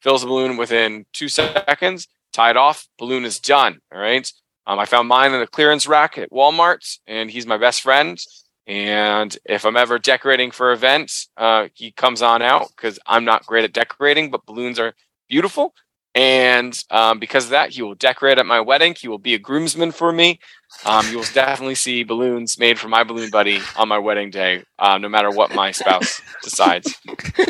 [0.00, 3.80] fills the balloon within two seconds tie it off, balloon is done.
[3.92, 4.30] All right.
[4.66, 8.18] Um, I found mine in a clearance rack at Walmart, and he's my best friend.
[8.66, 13.46] And if I'm ever decorating for events, uh, he comes on out because I'm not
[13.46, 14.94] great at decorating, but balloons are
[15.28, 15.74] beautiful.
[16.16, 18.94] And um, because of that, he will decorate at my wedding.
[18.98, 20.40] He will be a groomsman for me.
[20.86, 24.64] Um, you will definitely see balloons made for my balloon buddy on my wedding day,
[24.78, 26.94] uh, no matter what my spouse decides.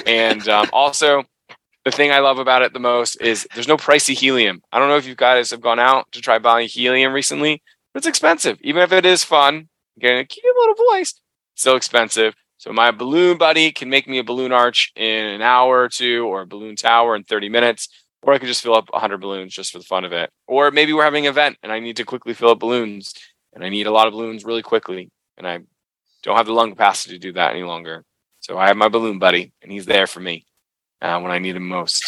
[0.05, 1.23] And um, also,
[1.85, 4.61] the thing I love about it the most is there's no pricey helium.
[4.73, 7.63] I don't know if you guys have gone out to try buying helium recently,
[7.95, 8.59] but it's expensive.
[8.63, 9.69] Even if it is fun,
[9.99, 11.15] getting a cute little voice,
[11.55, 12.35] still expensive.
[12.59, 16.27] So my balloon buddy can make me a balloon arch in an hour or two,
[16.27, 17.89] or a balloon tower in 30 minutes,
[18.23, 20.31] or I could just fill up 100 balloons just for the fun of it.
[20.47, 23.15] Or maybe we're having an event and I need to quickly fill up balloons,
[23.55, 25.61] and I need a lot of balloons really quickly, and I
[26.23, 28.05] don't have the lung capacity to do that any longer.
[28.41, 30.47] So I have my balloon buddy, and he's there for me
[31.01, 32.05] uh, when I need him most.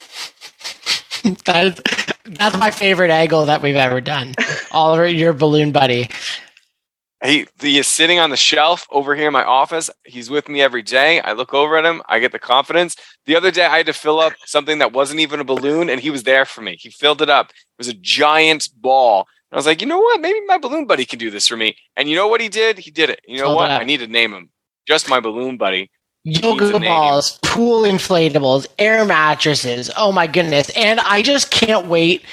[1.44, 1.80] that is,
[2.24, 4.34] that's my favorite angle that we've ever done.
[4.72, 6.08] Oliver, your balloon buddy.
[7.22, 9.90] He, he is sitting on the shelf over here in my office.
[10.04, 11.20] He's with me every day.
[11.20, 12.02] I look over at him.
[12.08, 12.96] I get the confidence.
[13.26, 16.00] The other day, I had to fill up something that wasn't even a balloon, and
[16.00, 16.76] he was there for me.
[16.80, 17.50] He filled it up.
[17.50, 19.26] It was a giant ball.
[19.50, 20.20] And I was like, you know what?
[20.20, 21.76] Maybe my balloon buddy can do this for me.
[21.96, 22.78] And you know what he did?
[22.78, 23.20] He did it.
[23.26, 23.70] You know what?
[23.70, 23.80] up.
[23.82, 24.48] I need to name him.
[24.86, 25.90] Just my balloon buddy.
[26.24, 26.90] Yoga Needs a name.
[26.90, 29.90] balls, pool inflatables, air mattresses.
[29.96, 30.70] Oh my goodness.
[30.76, 32.24] And I just can't wait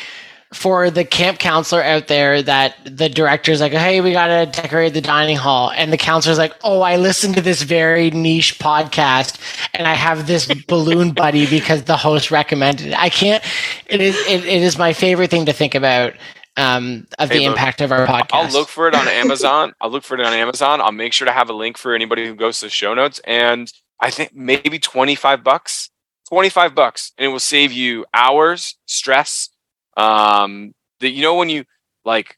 [0.54, 4.94] for the camp counselor out there that the director's like, hey, we got to decorate
[4.94, 5.72] the dining hall.
[5.72, 9.40] And the counselor's like, oh, I listened to this very niche podcast
[9.74, 13.00] and I have this balloon buddy because the host recommended it.
[13.00, 13.44] I can't,
[13.88, 16.14] it is, it, it is my favorite thing to think about
[16.56, 18.30] um, of Hey, the look, impact of our podcast.
[18.32, 19.74] I'll look for it on Amazon.
[19.80, 20.82] I'll look for it on Amazon.
[20.82, 23.22] I'll make sure to have a link for anybody who goes to the show notes.
[23.26, 23.72] And
[24.02, 25.90] I think maybe 25 bucks,
[26.30, 29.50] 25 bucks, and it will save you hours, stress.
[29.98, 31.66] Um, that you know, when you
[32.06, 32.38] like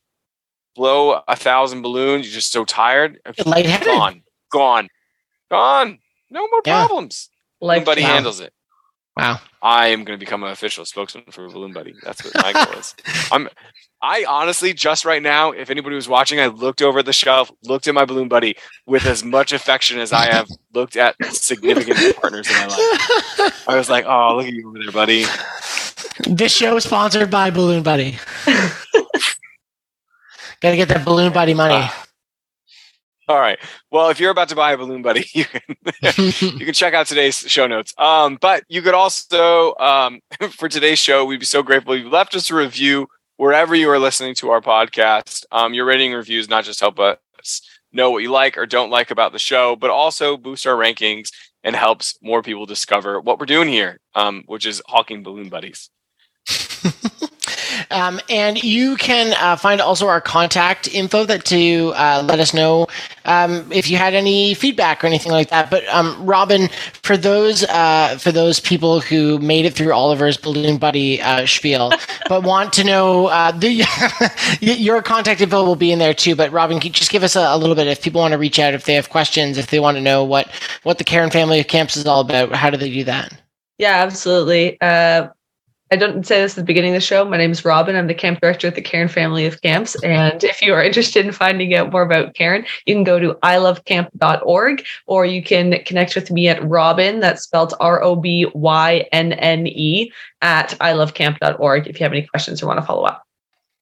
[0.75, 3.19] blow a thousand balloons, you're just so tired.
[3.45, 3.85] lightheaded.
[3.87, 4.87] Gone, gone,
[5.51, 5.99] gone.
[6.31, 6.85] No more Yeah.
[6.85, 7.29] problems.
[7.59, 8.07] Balloon Life Buddy Wow.
[8.07, 8.53] handles it.
[9.17, 9.39] Wow.
[9.61, 11.93] I am going to become an official spokesman for Balloon Buddy.
[12.03, 12.95] That's what my goal is.
[13.31, 13.49] I'm.
[14.01, 17.51] I honestly, just right now, if anybody was watching, I looked over at the shelf,
[17.63, 18.55] looked at my Balloon Buddy
[18.85, 23.67] with as much affection as I have looked at significant partners in my life.
[23.67, 25.25] I was like, "Oh, look at you over there, buddy."
[26.27, 28.17] This show is sponsored by Balloon Buddy.
[30.61, 31.75] Gotta get that Balloon Buddy money.
[31.77, 32.05] Ah.
[33.29, 33.59] All right.
[33.91, 35.61] Well, if you're about to buy a Balloon Buddy, you can
[36.59, 37.93] you can check out today's show notes.
[37.97, 40.19] Um, but you could also, um,
[40.51, 43.07] for today's show, we'd be so grateful if you left us a review
[43.37, 45.45] wherever you are listening to our podcast.
[45.51, 47.61] Um, your rating and reviews not just help us
[47.93, 51.29] know what you like or don't like about the show, but also boost our rankings
[51.63, 55.89] and helps more people discover what we're doing here, um, which is hawking balloon buddies.
[57.91, 62.53] Um, and you can uh, find also our contact info that to uh, let us
[62.53, 62.87] know
[63.25, 65.71] um, if you had any feedback or anything like that.
[65.71, 66.69] But um, Robin,
[67.03, 71.91] for those uh, for those people who made it through Oliver's balloon buddy uh, spiel,
[72.29, 73.85] but want to know uh, the
[74.61, 76.35] your contact info will be in there too.
[76.35, 78.37] But Robin, can you just give us a, a little bit if people want to
[78.37, 80.47] reach out, if they have questions, if they want to know what
[80.83, 82.53] what the Karen family of camps is all about.
[82.53, 83.33] How do they do that?
[83.79, 84.79] Yeah, absolutely.
[85.91, 87.25] I don't say this at the beginning of the show.
[87.25, 87.95] My name is Robin.
[87.95, 89.95] I'm the camp director at the Karen family of camps.
[90.03, 93.33] And if you are interested in finding out more about Karen, you can go to
[93.41, 99.07] ilovecamp.org or you can connect with me at Robin, that's spelled R O B Y
[99.11, 100.11] N N E,
[100.41, 103.25] at ilovecamp.org if you have any questions or want to follow up.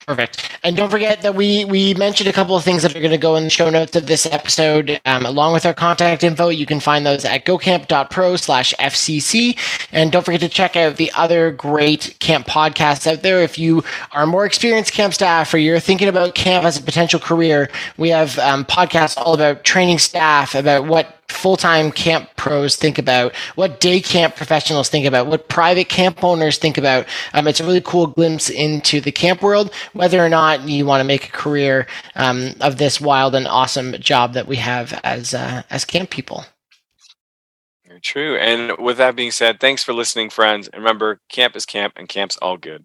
[0.08, 0.58] Perfect.
[0.64, 3.18] And don't forget that we we mentioned a couple of things that are going to
[3.18, 6.47] go in the show notes of this episode, um, along with our contact info.
[6.47, 9.58] You can find those at gocamp.pro slash FCC.
[9.91, 13.41] And don't forget to check out the other great camp podcasts out there.
[13.43, 13.84] If you
[14.14, 18.08] are more experienced camp staff or you're thinking about camp as a potential career, we
[18.08, 23.80] have um, podcasts all about training staff, about what full-time camp pros think about, what
[23.80, 27.06] day camp professionals think about, what private camp owners think about.
[27.34, 31.02] Um, it's a really cool glimpse into the camp world, whether or not you want
[31.02, 35.34] to make a career um, of this wild and awesome job that we have as
[35.34, 36.45] uh, as camp people.
[37.86, 38.38] Very true.
[38.38, 40.68] And with that being said, thanks for listening, friends.
[40.68, 42.84] And remember, camp is camp, and camp's all good.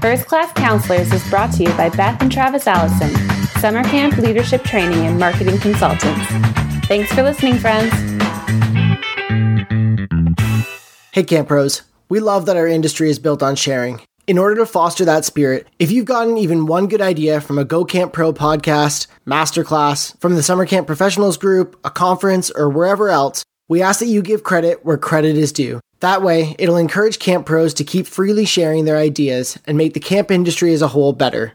[0.00, 3.12] First Class Counselors is brought to you by Beth and Travis Allison,
[3.58, 6.26] Summer Camp Leadership Training and Marketing Consultants.
[6.86, 7.90] Thanks for listening, friends.
[11.12, 11.82] Hey, Camp Pros.
[12.10, 14.02] We love that our industry is built on sharing.
[14.26, 17.64] In order to foster that spirit, if you've gotten even one good idea from a
[17.64, 23.08] Go Camp Pro podcast, masterclass, from the Summer Camp Professionals Group, a conference, or wherever
[23.08, 25.80] else, we ask that you give credit where credit is due.
[26.00, 30.00] That way, it'll encourage camp pros to keep freely sharing their ideas and make the
[30.00, 31.54] camp industry as a whole better.